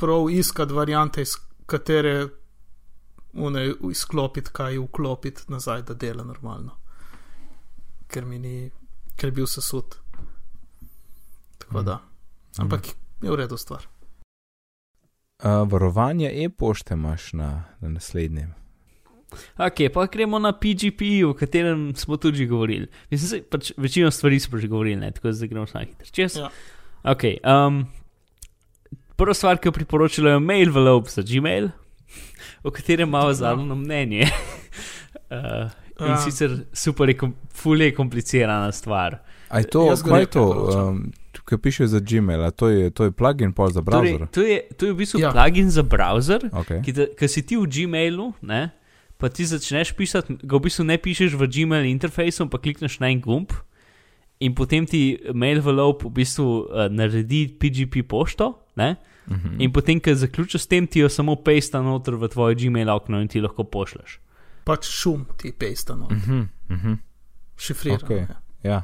[0.00, 1.34] prav iskati variante, iz
[1.66, 2.28] katere
[3.32, 6.76] une izklopiti, kaj vklopiti nazaj, da dela normalno.
[8.10, 8.70] Ker mi ni,
[9.16, 9.98] ker je bil sesut.
[11.58, 12.00] Tako da.
[12.58, 13.86] Ampak je v redu stvar.
[15.40, 18.54] Uh, varovanje e-pošte imaš na, na naslednjem.
[19.58, 22.86] Ok, pa gremo na PGP, o katerem smo tudi že govorili.
[23.10, 25.10] Mislim, se, pač večino stvari smo že govorili, ne?
[25.10, 26.36] tako da zdaj gremo samo hitro čez.
[26.36, 26.50] Ja.
[27.02, 27.22] Ok.
[27.44, 27.86] Um,
[29.16, 31.70] prva stvar, ki jo priporočajo, je mail envelope za Gmail,
[32.62, 34.26] o katerem imamo zadnjo mnenje.
[35.30, 35.70] uh,
[36.00, 36.16] in Ja.
[36.16, 39.18] sicer super, je kom, ful je komplicirana stvar.
[39.48, 40.44] A je to, kaj je to,
[40.88, 41.12] um,
[41.42, 44.18] ki piše za Gmail, a to je, to je plugin pol za browser?
[44.20, 45.30] Torej, to, je, to je v bistvu Ja.
[45.30, 46.80] plugin za browser, Okay.
[46.80, 48.70] ki, te, ki si ti v Gmailu, ne,
[49.16, 53.08] pa ti začneš pisati, ga v bistvu ne pišeš v Gmail interfejsu, pa klikneš na
[53.08, 53.52] en gumb
[54.38, 59.60] in potem ti mail envelope v bistvu uh, naredi PGP pošto, ne, Mhm.
[59.60, 63.20] in potem, ko zaključiš s tem, ti jo samo pesta noter v tvoje Gmail okno
[63.20, 64.18] in ti lahko pošleš.
[64.64, 66.92] Pač šum ti pestano, Mhm, mhm.
[67.56, 68.02] šifrirano.
[68.02, 68.16] Okej.
[68.18, 68.26] ja.
[68.62, 68.80] Ja, ja.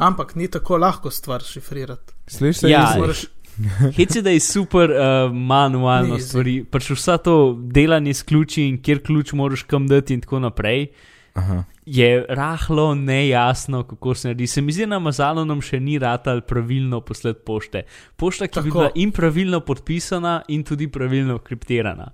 [0.00, 2.14] Ampak ni tako lahko stvar šifrirati.
[2.26, 2.70] Slišiš se?
[2.70, 2.86] Ja?
[2.98, 3.24] Moraš,
[3.96, 8.64] Hec je, da je super uh, manualno Ni, stvari, pač vsa to delanje s ključi
[8.68, 10.88] in kjer ključ moraš kam dati in tako naprej.
[11.34, 11.64] Aha.
[11.86, 14.46] je rahlo nejasno, kako se naredi.
[14.46, 17.84] Se mi zdi, da Amazonu nam še ni ratal pravilno posled pošte.
[18.16, 18.78] Pošta, ki bi Tako.
[18.78, 22.10] bila in pravilno podpisana, in tudi pravilno kriptirana.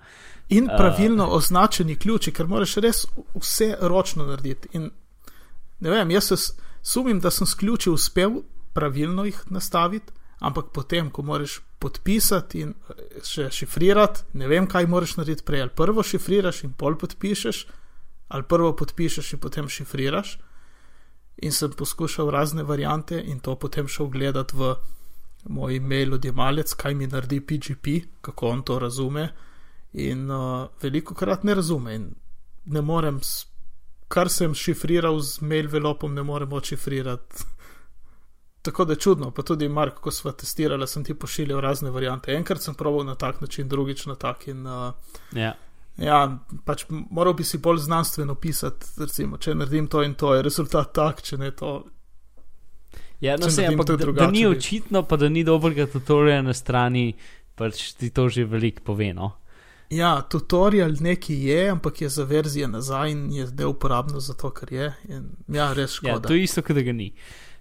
[0.48, 0.76] in A.
[0.76, 4.68] pravilno označeni ključi, ker moraš res vse ročno narediti.
[4.72, 4.90] In,
[5.80, 6.36] ne vem, jaz se
[6.86, 8.40] sumim, da sem s ključi uspel
[8.72, 14.86] pravilno jih nastaviti, ampak potem, ko moraš podpisati in eh, še šifrirati, ne vem, kaj
[14.86, 15.64] moraš narediti prej.
[15.64, 17.62] Ali prvo šifriraš in pol podpišeš,
[18.28, 20.36] ali prvo podpišeš in potem šifriraš.
[21.44, 24.70] In sem poskušal razne variante in to potem šel gledati v
[25.52, 27.86] moj mail odjemalec, kaj mi naredi PGP,
[28.24, 29.26] kako on to razume.
[29.92, 31.94] In uh, veliko krat ne razume.
[31.94, 32.06] In
[32.66, 33.44] ne morem, s-
[34.08, 37.44] kar sem šifriral z mail velopom, ne morem odšifrirati.
[38.62, 42.32] Tako da je čudno, pa tudi Mark, ko smo testirali, sem ti pošiljal razne variante.
[42.32, 44.48] Enkrat sem proval na tak način, drugič na tak.
[44.48, 44.92] In, uh,
[45.32, 45.52] Ja.
[45.96, 46.20] ja,
[46.64, 50.92] pač moral bi si bolj znanstveno pisati, recimo, če naredim to in to, je rezultat
[50.92, 51.84] tak, če ne to.
[53.20, 55.86] Ja, no, se, ampak to da, da drugače, ni bi- očitno, pa da ni dobrega
[55.86, 57.14] tutoriala na strani,
[57.54, 59.14] pač ti to že veliko pove.
[59.14, 59.30] No?
[59.90, 64.72] Ja, tutorial neki je, ampak je za verzije nazaj in je neuporabno za to, kar
[64.72, 64.92] je.
[65.08, 66.28] In, ja, res Ja, škoda.
[66.28, 67.12] to je isto, kot da ga ni.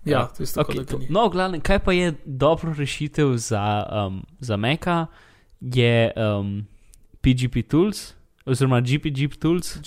[0.06, 1.08] Ja, to je isto, kot da ga ni.
[1.10, 3.66] no, glavne, kaj pa je dobro rešitev za,
[4.08, 5.06] um, za Meka,
[5.62, 6.66] je um,
[7.22, 8.14] PGP Tools,
[8.46, 9.78] oziroma GPG Tools.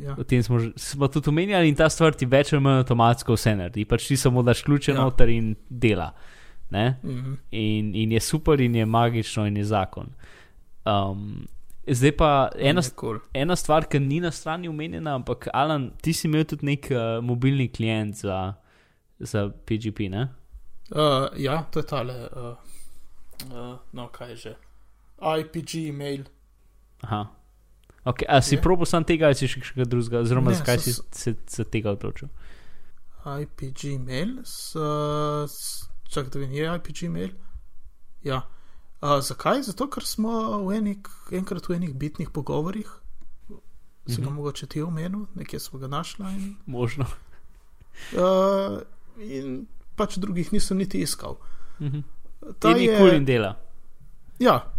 [0.00, 0.14] Ja.
[0.18, 3.56] O tem smo, smo tudi omenjali, in ta stvar ti več ali manj avtomatsko vse
[3.56, 3.84] naredi.
[3.84, 4.96] Pač ti samo daš ključe Ja.
[4.96, 5.02] ja.
[5.02, 6.12] noter in dela.
[6.70, 6.96] Ne?
[7.04, 7.34] Mhm.
[7.50, 10.06] In, in je super, in je magično, in je zakon.
[10.84, 11.46] Um,
[11.94, 13.20] zdaj pa ena, cool.
[13.34, 17.18] ena stvar, ki ni na strani omenjena, ampak Alan, ti si imel tudi nek uh,
[17.22, 18.54] mobilni klient za,
[19.18, 20.28] za PGP, ne?
[20.90, 22.16] Uh, ja, to je tale.
[22.30, 22.54] Uh,
[23.52, 24.54] uh, no, kaj že.
[25.16, 26.26] IPG mail.
[27.02, 27.26] Aha.
[28.06, 30.92] Okay, a si probo sam tega, ali si še kaj drugega, oziroma Ne, zakaj so
[31.10, 32.28] si se za tega odločil?
[33.26, 34.36] IPG mail.
[34.46, 34.76] S,
[35.50, 37.32] s, čak, da vidim, je IPG mail.
[38.22, 38.44] Ja.
[38.98, 39.62] Uh, zakaj?
[39.62, 40.30] Zato, ker smo
[40.60, 42.88] v enik, enkrat v enih bitnih pogovorih.
[44.06, 44.34] Si ga Mhm.
[44.34, 46.30] mogoče ti omenil, nekje smo ga našla.
[46.30, 47.04] In, Možno.
[48.12, 48.80] uh,
[49.18, 49.66] in
[49.96, 51.36] pač drugih nisem niti iskal.
[51.80, 52.00] Mhm.
[52.58, 53.56] Ta In nikoli in dela.
[54.38, 54.72] Ja,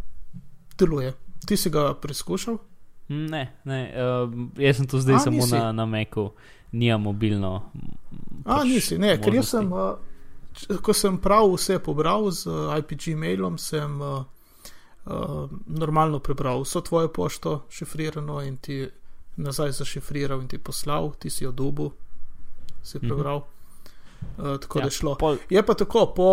[0.77, 1.13] deluje.
[1.41, 2.57] Ti si ga preizkušal?
[3.09, 5.51] Ne, ne uh, jaz sem to zdaj A, samo nisi?
[5.53, 6.31] na, na Meku,
[6.71, 7.71] nija mobilno.
[8.45, 9.51] A, pač nisi, ne, ker jaz možnosti.
[9.51, 9.95] sem, uh,
[10.81, 14.23] ko sem prav vse pobral z uh, IPG mailom, sem uh,
[15.05, 18.87] uh, normalno prebral vso tvojo pošto, šifrirano in ti
[19.37, 21.91] nazaj zašifriral in ti poslal, ti si jo dubu,
[22.83, 23.07] si Mhm.
[23.07, 23.43] prebral.
[24.37, 25.15] Uh, tako ja, da je šlo.
[25.15, 26.29] Pol, Je pa tako, po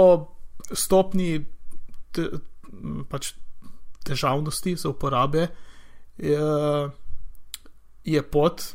[0.72, 1.44] stopni
[2.12, 2.30] te,
[3.08, 3.34] pač
[4.04, 5.48] težavnosti za uporabe
[6.16, 6.40] je,
[8.04, 8.74] je pod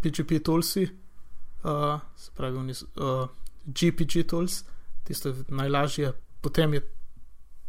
[0.00, 0.88] PGP Toolsi,
[1.64, 3.28] uh, se pravi, oni, uh,
[3.66, 4.64] GPG Tools,
[5.04, 6.82] tisto je najlažje, potem je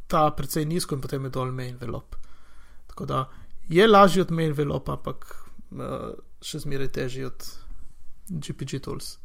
[0.08, 2.18] ta precej nizko in potem je dol main envelope.
[2.88, 3.26] Tako da
[3.70, 5.26] je lažji od main envelope, ampak
[5.72, 7.46] uh, še zmeraj težji od
[8.30, 9.18] GPG Tools.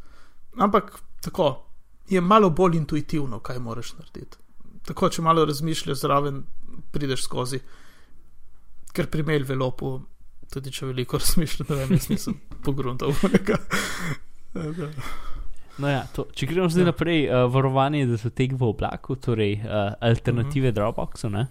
[0.58, 1.64] Ampak tako,
[2.08, 4.38] je malo bolj intuitivno, kaj moraš narediti.
[4.88, 6.42] Tako, če malo razmišljaš zraven,
[6.92, 7.60] prideš skozi.
[8.96, 9.98] Ker pri mail velopu,
[10.52, 13.12] tudi če veliko razmišljaš, ne vem, jaz nisem pogruntal.
[15.78, 16.90] no ja, to, če gremo zdaj Ja.
[16.92, 20.74] naprej, uh, varovanje datotek v oblaku, torej uh, alternative uh -huh.
[20.74, 21.30] Dropboxu.
[21.30, 21.46] Ne?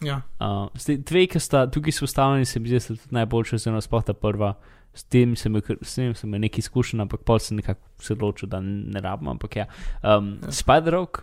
[0.00, 3.56] Ja, Uh, zdaj, dve, ki sta tukaj izpostavljeni, se mi zdi, da sta tudi najboljša,
[3.56, 4.54] oziroma sploh ta prva,
[4.96, 5.52] S tem sem
[5.82, 9.28] s tem sem nekaj izkušenj, ampak pol sem nekako se odločil, da ne rabim.
[9.28, 9.66] Ampak ja,
[10.00, 10.52] um, Ja.
[10.56, 11.20] Spider-Rock,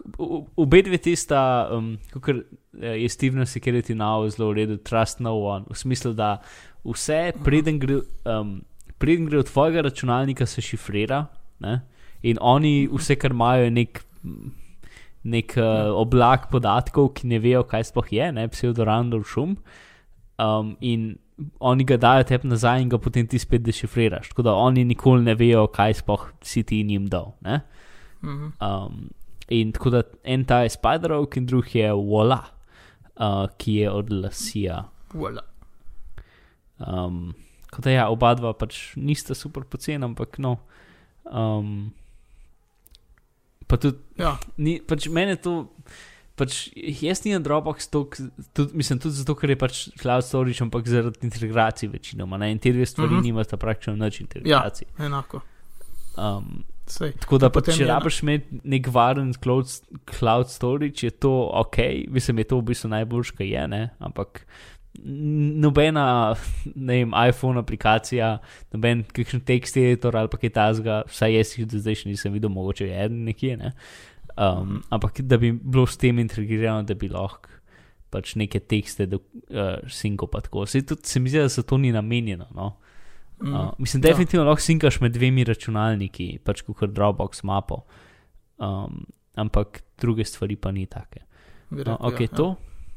[0.55, 2.45] obe dve tista, um, kot
[2.77, 6.37] je Steven Security Now zelo v redu, Trust No One, v smislu, da
[6.85, 8.61] vse, preden gre, um,
[9.01, 11.25] preden gre od tvojega računalnika, se šifrira.
[11.59, 11.81] Ne?
[12.23, 14.03] In oni, vse, kar imajo, je nek,
[15.23, 19.57] nek uh, oblak podatkov, ki ne vejo, kaj sploh je, ne pseudorandom šum.
[20.41, 21.13] Um, in
[21.59, 24.31] oni ga dajo tebi nazaj, in ga potem ti spet dešifriraš.
[24.31, 27.33] Tako da oni nikoli ne vejo, kaj sploh si ti njim dal.
[27.41, 27.61] Ne?
[28.23, 28.51] Mhm.
[28.63, 29.09] Um,
[29.51, 32.39] in tako da en ta je Spider-Oak, in drug je Walla,
[33.19, 34.83] uh, ki je od Lasija.
[35.13, 35.43] Voilà.
[36.79, 37.33] Um,
[37.71, 40.57] kot da ja, oba dva pač nista super poceni, ampak no.
[41.25, 41.91] Um,
[43.73, 45.63] pa tudi, Ja, ni, pač mene to.
[46.33, 48.15] Pač jaz nisem Dropbox, tok,
[48.53, 52.37] tudi, mislim tudi zato, ker je pač cloud storage, ampak zaradi integracije večinoma.
[52.37, 52.51] Ne?
[52.51, 53.19] In te dve stvari Mhm.
[53.19, 53.23] -huh.
[53.23, 54.87] nimata praktično nič integracije.
[54.99, 55.41] enako.
[56.17, 57.11] Um, Sej.
[57.15, 59.65] Tako da, Ja, pa, potem če rabiš imeti nek varen cloud,
[60.09, 63.89] cloud storage, je to ok, mislim, je to v bistvu najboljš, kar je, ne?
[63.99, 64.45] ampak
[65.01, 66.35] nobena,
[66.75, 68.37] vem, iPhone aplikacija,
[68.73, 72.35] noben kakšen tekst editor ali pa kaj tasga, vsaj jaz jih do zdaj še nisem
[72.35, 73.73] videl, mogoče je en nekje, ne.
[74.33, 77.51] Um, ampak da bi bilo s tem integrirano, da bi lahko
[78.13, 79.19] pač neke tekste do
[79.49, 80.67] uh, sinko pa tako.
[80.69, 82.47] Se, tudi, se mi zdi, da se to ni namenjeno.
[82.53, 82.75] No?
[83.41, 83.53] Mm.
[83.53, 84.11] Uh, mislim, Ja.
[84.11, 87.83] definitivno lahko sinkaš med dvemi računalniki, pač kot Dropbox mapo.
[88.61, 91.25] Um, ampak druge stvari pa ni take.
[91.73, 92.55] No, ok, ja, to.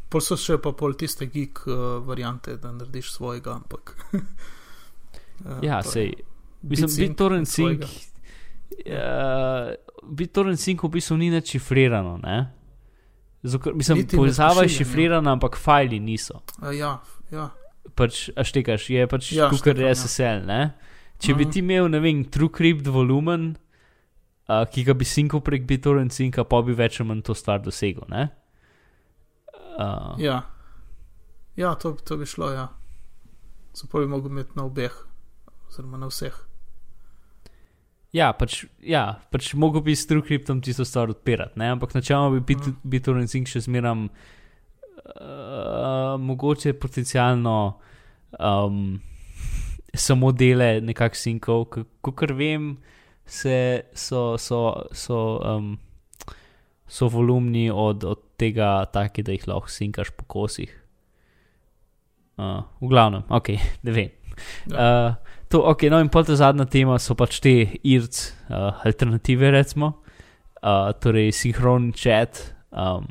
[0.08, 3.96] Pol so še pa pol tiste geek uh, variante, da narediš svojega, ampak.
[4.14, 6.12] uh, Ja, sej.
[6.62, 7.82] Mislim, BitTorrent Sync.
[8.86, 9.74] Uh,
[10.06, 12.38] BitTorrent Sync v bistvu ni nič šifrirano, ne?
[13.42, 16.40] Zato, mislim, Niti povezava je šifrirana, ampak fajli niso.
[16.62, 16.96] Uh, ja,
[17.30, 17.50] ja.
[17.94, 19.94] Pač, a štekaš, je pač Ja, ja, kukar štekam, ja.
[19.94, 20.60] SSL, ne?
[21.18, 21.50] Če bi Mhm.
[21.54, 23.54] ti imel, ne vem, TrueCrypt volumen,
[24.48, 27.58] uh, ki ga bi sinkal prek BitTorrent Synca, pa bi več ali manj to stvar
[27.62, 28.28] dosegel, ne?
[29.78, 30.42] Uh, Ja,
[31.56, 32.68] ja to, to bi šlo, ja.
[33.74, 34.92] Zato bi mogel imeti na obeh,
[35.68, 36.34] oziroma na vseh.
[38.16, 41.74] Ja, pač, ja, pač mogo bi s TrueCryptom tisto stvar odpirati, ne?
[41.74, 42.76] ampak načeloma bi Mhm.
[42.84, 44.08] BitTorrent Sync še zmeram
[45.04, 47.56] uh, mogoče potencialno
[48.40, 49.00] um,
[49.94, 51.66] samo dele nekak sinkov,
[52.00, 52.76] kot vem,
[53.26, 55.78] se, so, so, so, um,
[56.86, 60.72] so volumni od, od tega taki, da jih lahko sinkaš po kosih.
[62.36, 63.54] Uh, v glavnem, ok,
[63.86, 64.10] ne vem.
[64.68, 64.76] Ja.
[64.76, 68.18] Uh, to, okay, no in pol ta zadnja tema so pač te IRC
[68.50, 69.94] uh, alternative, recimo,
[70.60, 72.42] uh, torej sinhron chat,
[72.76, 73.08] um,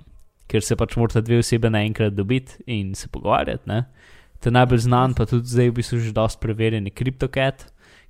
[0.52, 3.66] ker se pač morata dve osebe naenkrat dobiti in se pogovarjati.
[3.72, 3.86] Ne?
[4.44, 7.66] Ta najbolj znan, pa tudi zdaj v bistvu že dosti preverjen je CryptoCat,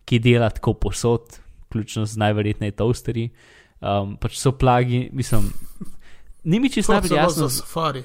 [0.05, 1.39] ki dela tako posod,
[1.69, 3.29] vključno z najverjetneje toasterji.
[3.79, 5.47] Um, pač so plagi, mislim,
[6.45, 7.47] ni mi čisto najbolj jasno.
[7.47, 8.03] Za safari.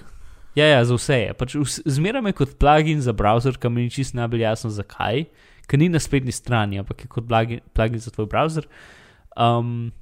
[0.58, 1.34] Ja, ja, za vse je.
[1.38, 1.54] Pač
[1.86, 5.24] zmeraj je kot plugin za browser, ki mi ni čisto najbolj jasno, zakaj,
[5.70, 8.66] ker ni na spletni strani, ampak je kot plugin, plugin za tvoj browser.
[9.38, 9.92] Um,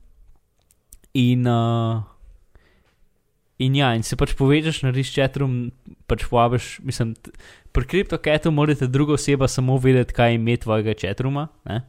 [1.13, 2.01] in, uh,
[3.59, 5.69] in ja, in se pač povežeš na riš chatroom,
[6.09, 7.13] pač povabiš, mislim,
[7.77, 11.49] pri CryptoCatu morate druga oseba samo vedeti, kaj je ime tvojega chatrooma.
[11.69, 11.83] Ne?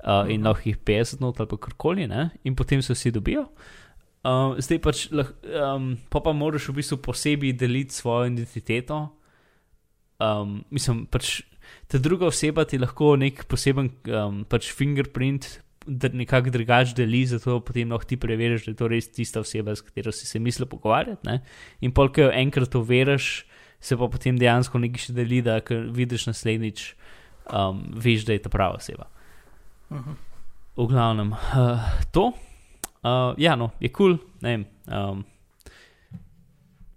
[0.00, 0.46] Uh, in Mhm.
[0.46, 2.30] lahko jih 50 not ali pa karkoli, ne?
[2.44, 3.48] in potem se vsi dobijo.
[4.20, 9.08] Um, zdaj pač, lah, um, pa pa moraš v bistvu posebej deliti svojo identiteto.
[10.20, 11.40] Um, mislim, pač
[11.88, 17.90] ta druga oseba ti lahko nek poseben um, pač fingerprint nekako drugače deli, zato potem
[17.90, 21.24] lahko ti preveriš, da je to res tista oseba, s katero si se mislil pogovarjati.
[21.26, 21.40] Ne?
[21.80, 23.30] In polk jo enkrat overiš,
[23.80, 26.84] se pa potem dejansko nekaj še deli, da vidiš naslednjič,
[27.48, 29.08] um, veš, da je ta prava oseba.
[29.90, 30.20] Mhm.
[30.76, 32.30] V glavnem, uh, to.
[33.00, 34.64] Uh, ja, no, je kul, cool, ne vem.
[34.92, 35.24] Um,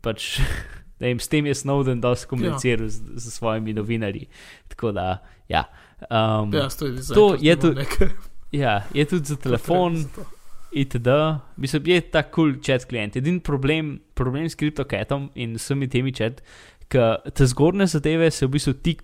[0.04, 0.39] pač,
[0.99, 2.91] ne vem, s tem je Snowden dosti komuniciral ja.
[2.91, 4.28] z, z svojimi novinarji.
[4.68, 5.66] Tako da, ja.
[6.10, 7.88] Um, Ja, to je, To je tudi-
[8.64, 10.04] ja, je tudi za telefon,
[10.74, 11.08] itd.
[11.56, 13.16] Mislim, je ta kul cool chat klient.
[13.16, 16.41] Edini problem, problem s kriptoketom in vsemi temi chat,
[16.91, 18.97] ker te zgornje zadeve se v bistvu ti,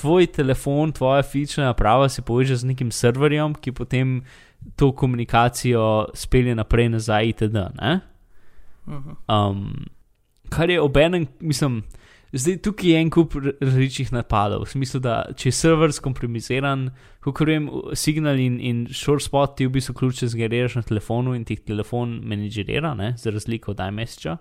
[0.00, 4.20] tvoj telefon, tvoja fizična naprava se poveže z nekim serverjem, ki potem
[4.76, 7.54] to komunikacijo spelje naprej nazaj, itd.
[7.80, 8.00] Ne?
[8.88, 9.10] Mhm.
[9.28, 9.86] Um,
[10.48, 11.82] kar je obenem, mislim,
[12.32, 14.64] zdaj tukaj je en kup različnih napadov.
[14.64, 16.88] V smislu, da če je server skomprimiziran,
[17.24, 21.44] kot vem, signal in, in short spot ti v bistvu ključe zgeriraš na telefonu in
[21.44, 24.36] ti telefon menedžerira, ne, za razliko od iMessagea.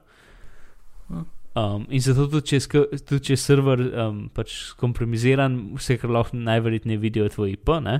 [1.09, 1.27] Hm.
[1.59, 2.59] Um, in zato tudi, če
[3.01, 7.71] tudi, če je server um, pač skompromiziran, vse, kar lahko najverjetneje vidijo, je tvoj IP.
[7.83, 7.95] Ne?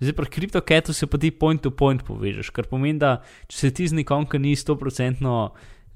[0.00, 3.18] Zdaj, pri CryptoCatu se pa ti point to point povežeš, kar pomeni, da
[3.52, 5.34] če se ti z nekom, ki ni 100%,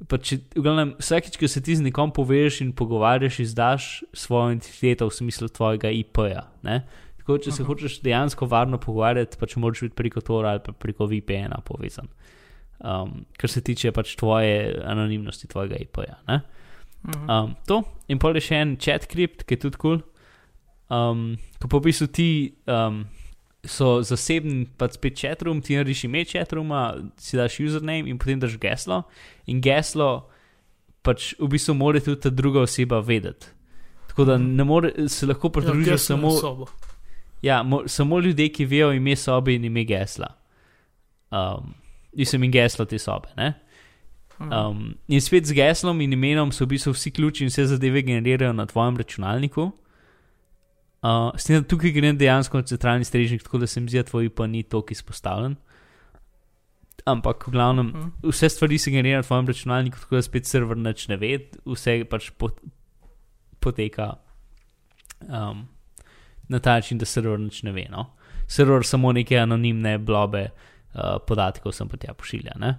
[0.07, 5.09] pa če, glavnem, vsakič, ko se ti z nekom povežeš in pogovarjaš, izdaš svojo identiteto
[5.09, 6.45] v smislu tvojega IP-ja.
[6.63, 7.69] Tako, če se Aha.
[7.73, 12.13] hočeš dejansko varno pogovarjati, pač moraš biti preko Tora ali preko VPN-a povezan.
[12.79, 16.21] Um, kar se tiče pač tvoje anonimnosti, tvojega IP-ja.
[17.07, 17.31] Mhm.
[17.31, 20.01] Um, to in pol je še en chat crypt, ki je tudi kul.
[20.01, 20.07] Cool.
[20.89, 22.31] Um, ko pa v bistvu ti
[22.65, 23.03] um,
[23.69, 28.57] so zasebni, pa spet chatroom, ti narediš ime chatrooma, si daš username in potem daš
[28.61, 29.03] geslo.
[29.47, 30.29] In geslo
[31.05, 33.53] pač v bistvu mora tudi ta druga oseba vedeti.
[34.09, 36.33] Tako da ne more, se lahko pridružijo Ja, samo,
[37.43, 40.33] ja, mo, samo ljudje, ki vejo ime sobe in ime gesla.
[41.31, 41.75] Um,
[42.17, 43.29] Nisem in geslo te sobe.
[43.37, 43.53] Ne?
[44.41, 44.53] Mhm.
[44.53, 48.03] Um, in spet z geslom in imenom so v bistvu vsi ključi in vse zadeve
[48.03, 49.71] generirajo na tvojem računalniku.
[51.03, 53.99] Uh, s tem, da tukaj gre dejansko na centralni strežnik, tako da se mi zdi,
[53.99, 55.57] da tvoj IP ni toliko izpostavljen.
[57.07, 58.09] Ampak v glavnem, Mhm.
[58.31, 62.05] vse stvari se generirajo na tvojem računalniku, tako da spet server nič ne ve, vse
[62.11, 62.61] pač pot,
[63.61, 64.19] poteka
[65.29, 65.69] um,
[66.49, 67.87] na ta način, da server nič ne ve.
[67.91, 68.07] No?
[68.47, 70.49] Server samo neke anonimne blobe
[70.95, 72.53] uh, podatkov sem pa tja pošilja.
[72.59, 72.79] Ne?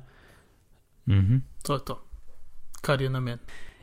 [1.09, 1.37] Mhm.
[1.63, 1.95] To je to,
[2.81, 3.39] kar je namen.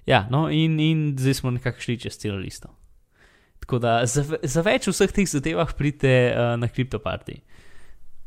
[0.07, 2.69] Ja, no, in, in zdaj smo nekako šli čez celo listo.
[3.61, 7.41] Tako da za, za več vseh teh zadevah pridite uh, na kriptoparti,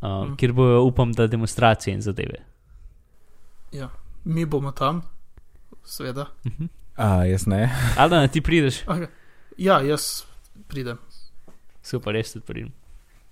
[0.02, 0.26] uh, Mhm.
[0.26, 0.36] mm.
[0.36, 2.44] kjer bojo, upam, da demonstracije in zadeve.
[3.72, 3.90] Ja.
[4.26, 5.02] Mi bomo tam,
[5.84, 6.26] seveda.
[6.44, 6.68] Uh -huh.
[6.96, 7.70] A, jaz ne.
[7.98, 9.08] Ali da ti prideš, Okay.
[9.58, 10.24] Ja, jaz
[10.68, 10.98] pridem.
[11.82, 12.72] super, res tudi pridem.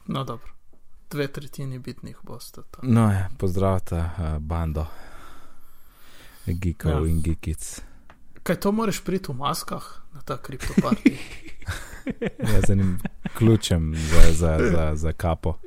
[0.05, 0.51] No, dobro.
[1.11, 2.61] Dve tretjini bitnih boste.
[2.71, 2.93] tam.
[2.93, 4.85] No, ja, pozdravite uh, bando.
[6.49, 7.07] Geekov Ja.
[7.07, 7.81] in geekic.
[8.43, 9.83] Kaj to moraš priti v maskah
[10.13, 11.17] na ta kriptoparti?
[12.39, 12.99] Ja, z enim
[13.35, 15.57] ključem za, za, za, za kapo.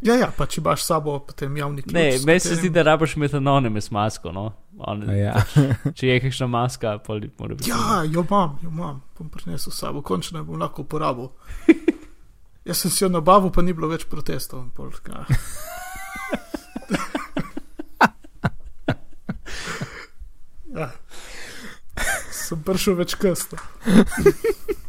[0.00, 1.92] ja, ja, pa če imaš sabo potem javni ključ.
[1.92, 4.32] Ne, meni se katerim- zdi, da rabiš metanonime s masko.
[4.32, 4.52] No?
[4.78, 5.42] On, Ja.
[5.96, 7.68] Če je kakšna maska, pa mora biti.
[7.70, 11.28] Ja, jo imam, jo imam, bom prinesel sabo, končno jo bom lahko uporabil.
[12.64, 14.64] Jaz sem si jo nabavil, pa ni bilo več protestov.
[14.70, 15.24] pol, ja.
[20.74, 20.90] Ja.
[22.40, 23.58] Sem prišel več kasno.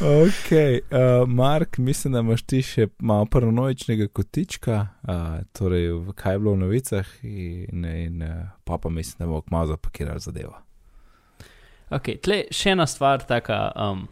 [0.00, 4.74] Ok, uh, Mark, mislim, da imaš ti še malo paranoičnega kotička,
[5.08, 9.26] uh, torej v- kaj je bilo v novicah, in, in uh, pa pa mislim, da
[9.30, 10.52] bomo kmalo zapakirali zadevo.
[11.88, 14.04] Okay, tle še ena stvar, taka, um,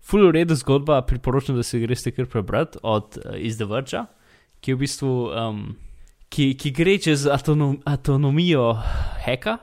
[0.00, 4.06] full uredu zgodba, priporočam, da si greste kar prebrati od uh, Iz Verge,
[4.64, 5.62] ki je v bistvu, um,
[6.34, 8.72] ki, ki gre čez autonom, autonomijo
[9.24, 9.58] heka,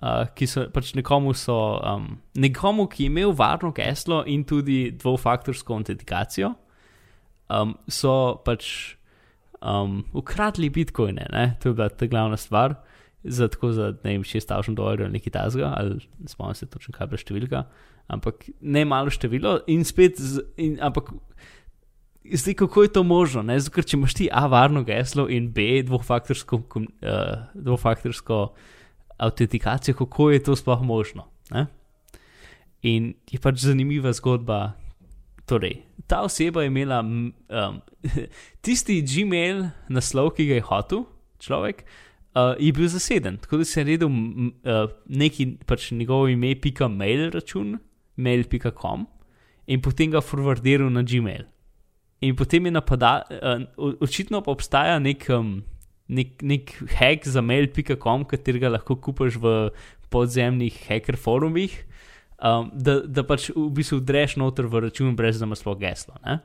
[0.00, 2.08] uh, ki so pač nekomu, so, um,
[2.40, 6.54] nekomu, ki je imel varno geslo in tudi dvofaktorsko autentikacijo,
[7.52, 8.16] um, so
[8.46, 8.66] pač
[9.60, 11.46] um, ukradli bitcoine, ne?
[11.60, 12.78] to je bila ta glavna stvar
[13.24, 16.92] za tako za ne vem, 6000 dolarjev ali nekaj tasga, ali ne spomnim se točno,
[16.92, 17.62] kaj je bila številka,
[18.12, 21.14] ampak ne malo število in spet, z, in, ampak
[22.32, 25.50] zdaj kako je to možno, ne, zato ker če imaš ti A varno geslo in
[25.52, 26.86] B dvofaktorsko, uh,
[27.54, 28.38] dvofaktorsko
[29.18, 31.66] autentikacijo, kako je to sploh možno, ne?
[32.84, 34.74] In je pač zanimiva zgodba.
[35.48, 37.32] Torej, ta oseba je imela um,
[38.64, 41.02] tisti Gmail naslov, ki ga je hotel
[41.40, 43.36] človek, uh, je bil zaseden.
[43.40, 47.76] Tako da si je naredil uh, neki pač njegovo ime, pika mail račun,
[48.16, 49.04] mail.com
[49.66, 51.44] in potem ga forwardiral na Gmail.
[52.24, 55.58] In potem je napadal, uh, očitno pa obstaja nek, um,
[56.08, 59.54] nek, nek hack za mail.com, katerega lahko kupiš v
[60.14, 61.74] podzemnih hacker forumih,
[62.38, 66.16] um, da, da pač v bistvu dreš noter v račun, brez da ima sploh geslo.
[66.24, 66.40] ne.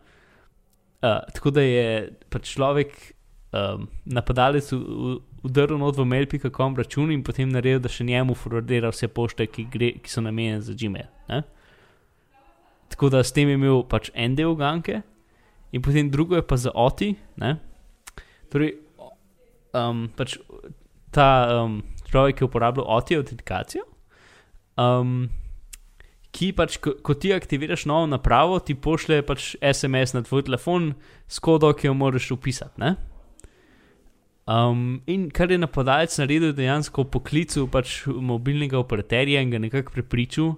[0.99, 1.86] Uh, tako da je
[2.27, 2.91] pač človek
[3.55, 4.67] um, napadalec
[5.43, 9.67] vdrl not v mail.com račun in potem naredil, da še njemu forwardira vse pošte, ki,
[9.71, 11.07] gre, ki so namenjene za Gmail.
[11.32, 11.43] Ne?
[12.91, 15.01] Tako da s tem je imel pač en del ganke,
[15.72, 17.15] in potem drugo je pa za OTI.
[17.38, 17.57] Ne?
[18.49, 18.76] Torej,
[19.74, 20.38] um, pač
[21.13, 23.86] ta um, človek je uporabljal OTI autentikacijo.
[24.80, 25.30] Um,
[26.32, 30.93] ki pač, ko, ko ti aktiviraš novo napravo, ti pošlje pač SMS na tvoj telefon
[31.28, 32.82] s kodo, ki jo moraš upisati.
[32.82, 32.95] Ne?
[34.49, 40.55] Um, in kar je napadalec naredil, dejansko poklical pač mobilnega operaterja in ga nekako prepričal,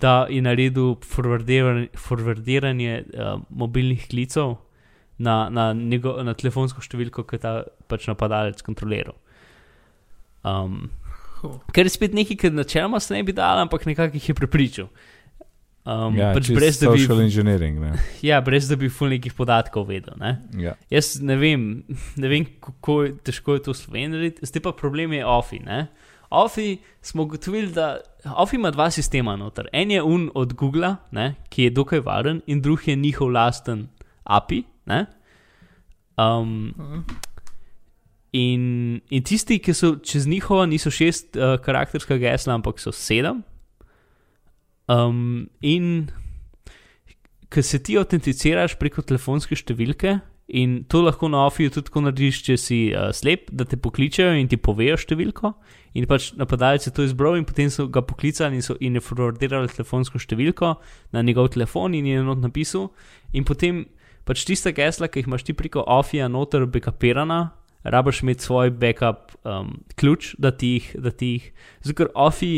[0.00, 4.56] da je naredil forwardiranje, forwardiranje uh, mobilnih klicev
[5.18, 7.54] na, na, njego, na telefonsko številko, ki je ta
[7.90, 9.16] pač napadalec kontroliral.
[10.44, 10.90] Um.
[11.76, 14.88] Ker je spet nekaj, kar načeloma se ne bi dal, ampak nekako jih je prepričal.
[15.84, 17.76] Um, Ja, pač brez da, bi, social engineering.
[17.82, 17.92] Ne?
[18.30, 20.16] ja, brez da bi ful nekih podatkov vedel.
[20.16, 20.38] Ne?
[20.56, 20.72] Ja.
[20.88, 21.84] Jaz ne vem,
[22.22, 25.60] ne vem kako je, težko je to sloveniti, zdaj pa problem je OFI.
[25.66, 25.84] Ne?
[26.34, 28.00] OFI smo ugotovili, da
[28.36, 29.68] OFI ima dva sistema noter.
[29.72, 33.88] En je un od Google, ne, ki je dokaj varen, in drug je njihov lasten
[34.24, 34.64] API.
[34.86, 35.06] Ne?
[36.18, 37.00] Um, Mhm.
[38.32, 43.42] in, in tisti, ki so čez njihova, niso šest uh, karakterska gesla, ampak so sedem.
[44.88, 46.10] Um, in
[47.54, 50.18] ko se ti autenticiraš preko telefonske številke,
[50.48, 54.34] in to lahko na OFI-ju tudi tako narediš, če si uh, slep, da te pokličejo
[54.36, 55.54] in ti povejo številko.
[55.96, 59.02] In pač napadalec je to izbral, in potem so ga poklicali in so in je
[59.04, 60.74] forwardirali telefonsko številko
[61.14, 62.90] na njegov telefon in je not napisal.
[63.32, 63.84] In potem
[64.28, 69.32] pač tista gesla, ki jih imaš ti preko OFI-ja noter backupirana, rabaš imeti svoj backup
[69.44, 71.50] um, ključ, da ti jih, da ti jih.
[71.84, 72.54] Zato ker OFI,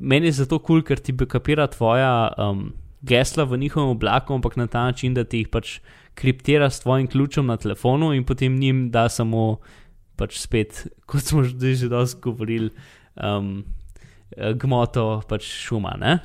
[0.00, 2.72] meni je zato kul, cool, ker ti backupira tvoja um,
[3.04, 5.78] gesla v njihovem oblaku, ampak na ta način, da ti jih pač
[6.14, 9.56] kriptira s tvojim ključem na telefonu in potem njim da samo
[10.16, 12.70] pač spet, kot smo že dosti govorili,
[13.16, 13.64] um,
[14.54, 15.96] gmoto pač šuma.
[16.00, 16.18] Ne?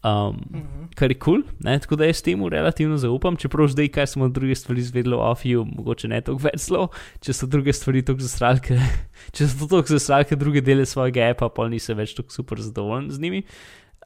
[0.00, 0.84] Um, Mhm.
[0.96, 4.54] kar je kul, cool, tako da jaz temu relativno zaupam, čeprav zdaj, kaj smo druge
[4.54, 6.86] stvari izvedeli o Ofiju, mogoče ne toliko več zelo,
[7.20, 8.78] če so druge stvari tako zasralke,
[9.36, 13.20] če so tako zasralke, druge dele svojega appa, pa nisem več tako super zadovoljen z
[13.20, 13.42] njimi.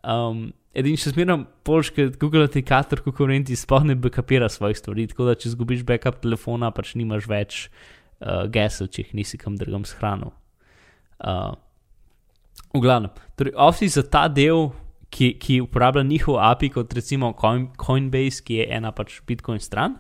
[0.05, 5.37] Um, Edini še zmeraj polški Google aplikator konkurenti sploh ne backupira svojih stvari, tako da
[5.39, 10.35] če zgubiš backup telefona, pač nimaš več uh, gesel, če jih nisi kam drugam shranil.
[11.23, 11.55] Uh,
[12.75, 14.73] v glavnem, torej Office za ta del,
[15.15, 19.95] ki, ki uporablja njihov API, kot recimo Coin, Coinbase, ki je ena pač Bitcoin stran,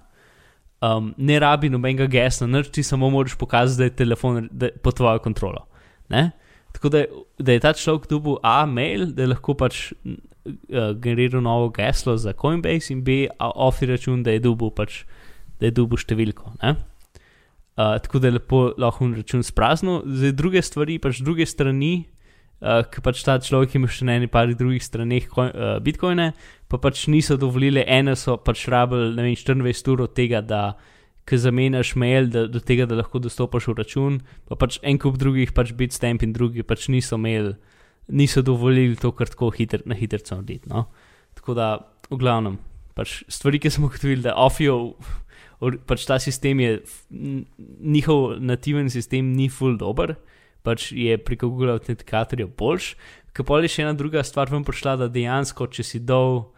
[0.82, 4.98] um, ne rabi nobenega gesla, nič ti samo moraš pokazati, da je telefon da pod
[4.98, 5.68] tvojo kontrolo.
[6.10, 6.32] Ne?
[6.74, 7.04] Tako da,
[7.38, 12.16] da je ta človek dobil A, mail, da je lahko pač uh, generiral novo geslo
[12.18, 15.04] za Coinbase, in B, ofi račun, da je dobil pač,
[15.60, 16.56] da je dobil številko.
[16.62, 16.74] Ne?
[17.74, 22.06] Uh, tako da je lepo lahko račun spraznil, zdaj druge stvari, pač druge strani,
[22.62, 26.32] uh, ki pač ta človek ima še na eni pari drugih straneh koj- uh, bitcoine,
[26.70, 30.74] pa pač niso dovolili, ene so pač rabili, ne vem, 24 ur od tega, da
[31.24, 34.18] ki zamenjaš mail, da, do tega, da lahko dostopaš v račun,
[34.48, 37.54] pa pač en kup drugih, pač Bitstamp in drugi pač niso imeli,
[38.08, 40.68] niso dovolili to kar tako hiter, na hitro narediti.
[40.68, 40.86] No?
[41.38, 41.68] Tako da,
[42.10, 42.58] v glavnem,
[42.94, 44.94] pač stvari, ki smo ugotovili, da Ofio,
[45.64, 46.78] or- pač ta sistem je,
[47.80, 50.16] njihov nativen sistem ni full dober,
[50.64, 52.94] pač je preko Google autentikatorja boljš.
[53.34, 56.54] Ker pa je še ena druga stvar ven prišla, da dejansko, če si dol,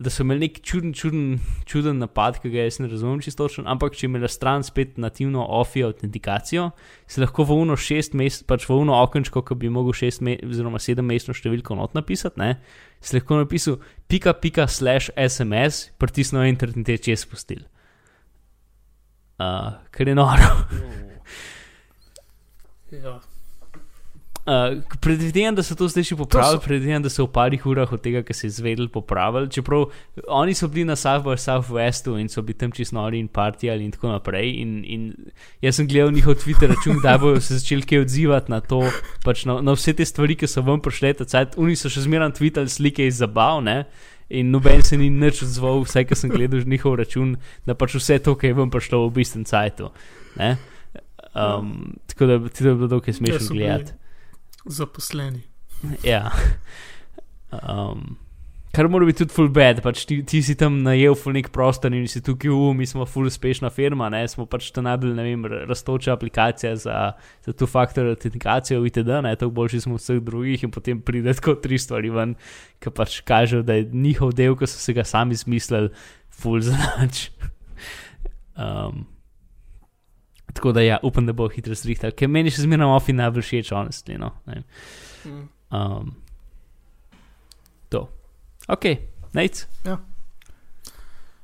[0.00, 1.24] da so imeli nek čuden, čuden,
[1.68, 5.44] čuden napad, ki ga jaz ne razumem čisto točno, ampak če imela stran spet nativno
[5.58, 6.70] OFI autentikacijo,
[7.04, 10.38] si lahko v uno šest mesecev, pač v uno okenčko, ki bi mogel šest me
[10.46, 12.54] oziroma sedem mesecev številko not napisati, ne,
[13.04, 13.76] si lahko napisal
[14.08, 17.66] pika pika slash SMS, pritisnil enter in te čez spustil.
[19.40, 20.48] Uh, ker je noro.
[22.90, 23.20] Ja.
[24.40, 27.90] Uh, predvidevam, da so to zdaj še popravili, so- predvidevam, da so v parih urah
[27.92, 29.50] od tega, kar se je izvedel, popravili.
[29.52, 29.90] Čeprav
[30.32, 33.84] oni so bili na South by Southwestu in so bili tam čisto nori in partijali
[33.84, 34.54] in tako naprej.
[34.62, 35.02] In, in
[35.60, 38.80] jaz sem gledal njihov Twitter račun, da bodo se začeli kaj odzivati na to,
[39.24, 41.60] pač na, na vse te stvari, ki so vam prišle, tacajt.
[41.60, 43.84] Oni so še zmeraj tweetali slike iz zabav, ne.
[44.30, 47.36] In noben se ni nič odzval, vse, kar sem gledal njihov račun,
[47.66, 49.92] da pač vse to, kar je vam prišlo v bistvu cajtu.
[50.40, 50.56] ne.
[51.30, 53.99] Um, tako da ti bi bilo dokaj smešno gledati.
[54.70, 55.42] Zaposleni.
[56.04, 56.30] Ja.
[57.50, 58.18] Um,
[58.70, 61.94] kar mora biti tudi full bad, pač ti, ti si tam najel full nek prostor
[61.96, 66.14] in si tukaj, u, mi smo full uspešna firma, ne, smo pač ta najbolj, rastoča
[66.14, 66.98] aplikacija za,
[67.46, 71.34] za tu faktor autentikacijo, itd., ne, tako boljši smo od vseh drugih in potem pride
[71.40, 72.36] tako tri stvari ven,
[72.78, 75.90] ki pač kažejo, da je njihov del, ki so se ga sami izmislili,
[76.40, 77.28] full zanač.
[78.54, 79.06] Um,
[80.52, 83.70] tako da ja, upam, da bo hitro zrihtal, ker meni še zmeraj ofi najbolj všeč,
[83.70, 84.32] honestly, no.
[84.46, 84.62] Ne.
[85.24, 85.44] Mm.
[85.70, 86.14] Um,
[87.88, 88.06] to.
[88.68, 88.84] Ok,
[89.32, 89.66] nec,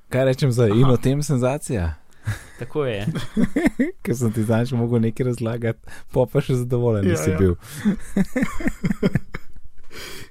[0.06, 1.96] Kaj rečem za in o tem senzacija?
[2.60, 3.06] tako je.
[4.02, 5.82] Ker sem ti zdaj še mogel nekaj razlagati,
[6.14, 7.38] pa pa še zadovoljen Ja, nisi ja.
[7.38, 7.54] bil.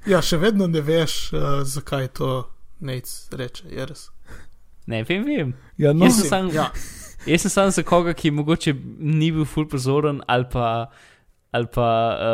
[0.05, 2.27] Ja, še vedno ne veš, uh, zakaj to
[2.79, 3.63] nec reče.
[3.67, 4.03] je res.
[4.85, 5.53] Ne vem, vem.
[5.77, 6.67] Ja, no, Jaz sem sam- ja,
[7.25, 10.91] Jaz sem samo za koga, ki mogoče ni bil ful pozoren ali pa,
[11.51, 11.87] ali pa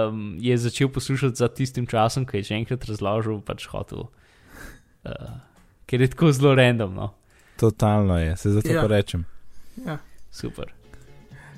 [0.09, 4.09] um, je začel poslušati za tistim časom, ki je že enkrat razložil, pač hotel.
[5.03, 5.39] Uh,
[5.87, 7.13] ker je tako zelo random, no.
[7.59, 8.81] totalno je, se zato Ja.
[8.81, 9.25] pa rečem.
[9.85, 9.97] ja.
[10.31, 10.73] Super.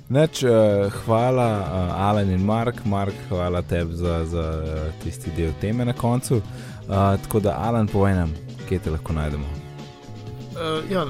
[0.08, 5.52] Neč, uh, hvala, uh, Alan in Mark, Mark, hvala tebi za, za uh, tisti del
[5.60, 6.36] teme na koncu.
[6.36, 8.34] Uh, tako da, Alan, povej nam,
[8.68, 9.46] kje te lahko najdemo.
[10.54, 11.06] Uh, ja,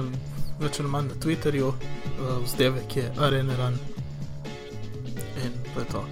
[0.61, 3.79] več ali manj na Twitterju, uh, vzdevek je Areneran.
[5.45, 6.05] In to je to.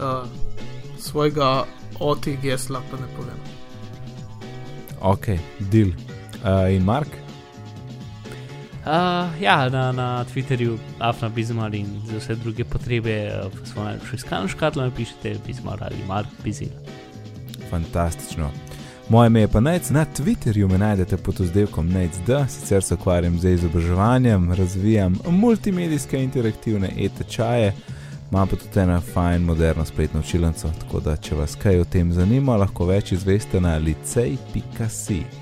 [0.00, 0.28] Uh,
[0.98, 1.64] svojega
[2.00, 3.40] oti gesla pa ne povem.
[5.00, 5.32] Ok,
[5.72, 5.92] deal.
[6.44, 7.08] Uh, in Mark?
[8.80, 13.86] Uh, ja, na, na Twitterju, Afna Bizmar in za vse druge potrebe, uh, v svojem
[13.86, 16.72] najljubšem iskalnem škatlu napišite Bizmar ali Mark Bizil.
[17.70, 18.50] Fantastično.
[19.10, 23.38] Moje ime je pa Nec, na Twitterju me najdete pod oddelkom NECD, sicer se ukvarjam
[23.38, 27.72] z izobraževanjem, razvijam multimedijske interaktivne e-tečaje,
[28.30, 32.12] imam pa tudi eno fajn, moderno spletno učilnico, tako da če vas kaj o tem
[32.12, 35.39] zanima, lahko več izveste na licej.si.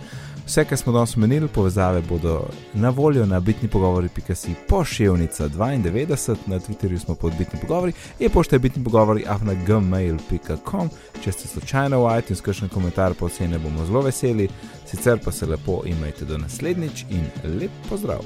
[0.48, 6.60] Vse, kar smo danes omenili, povezave bodo na voljo na bitni pogovori.si pošiljnica 92, na
[6.60, 10.90] Twitterju smo pod bitni pogovori, e-pošta je bitni pogovori afnagmail.com.
[11.24, 14.48] Če ste slučajno v iTunes, kakšen komentar pa ocene bomo zelo veseli,
[14.86, 17.28] sicer pa se lepo imejte do naslednjič in
[17.60, 18.24] lep pozdrav.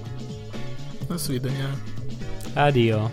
[1.08, 1.74] Nasvidenje.
[2.54, 3.08] Adijo.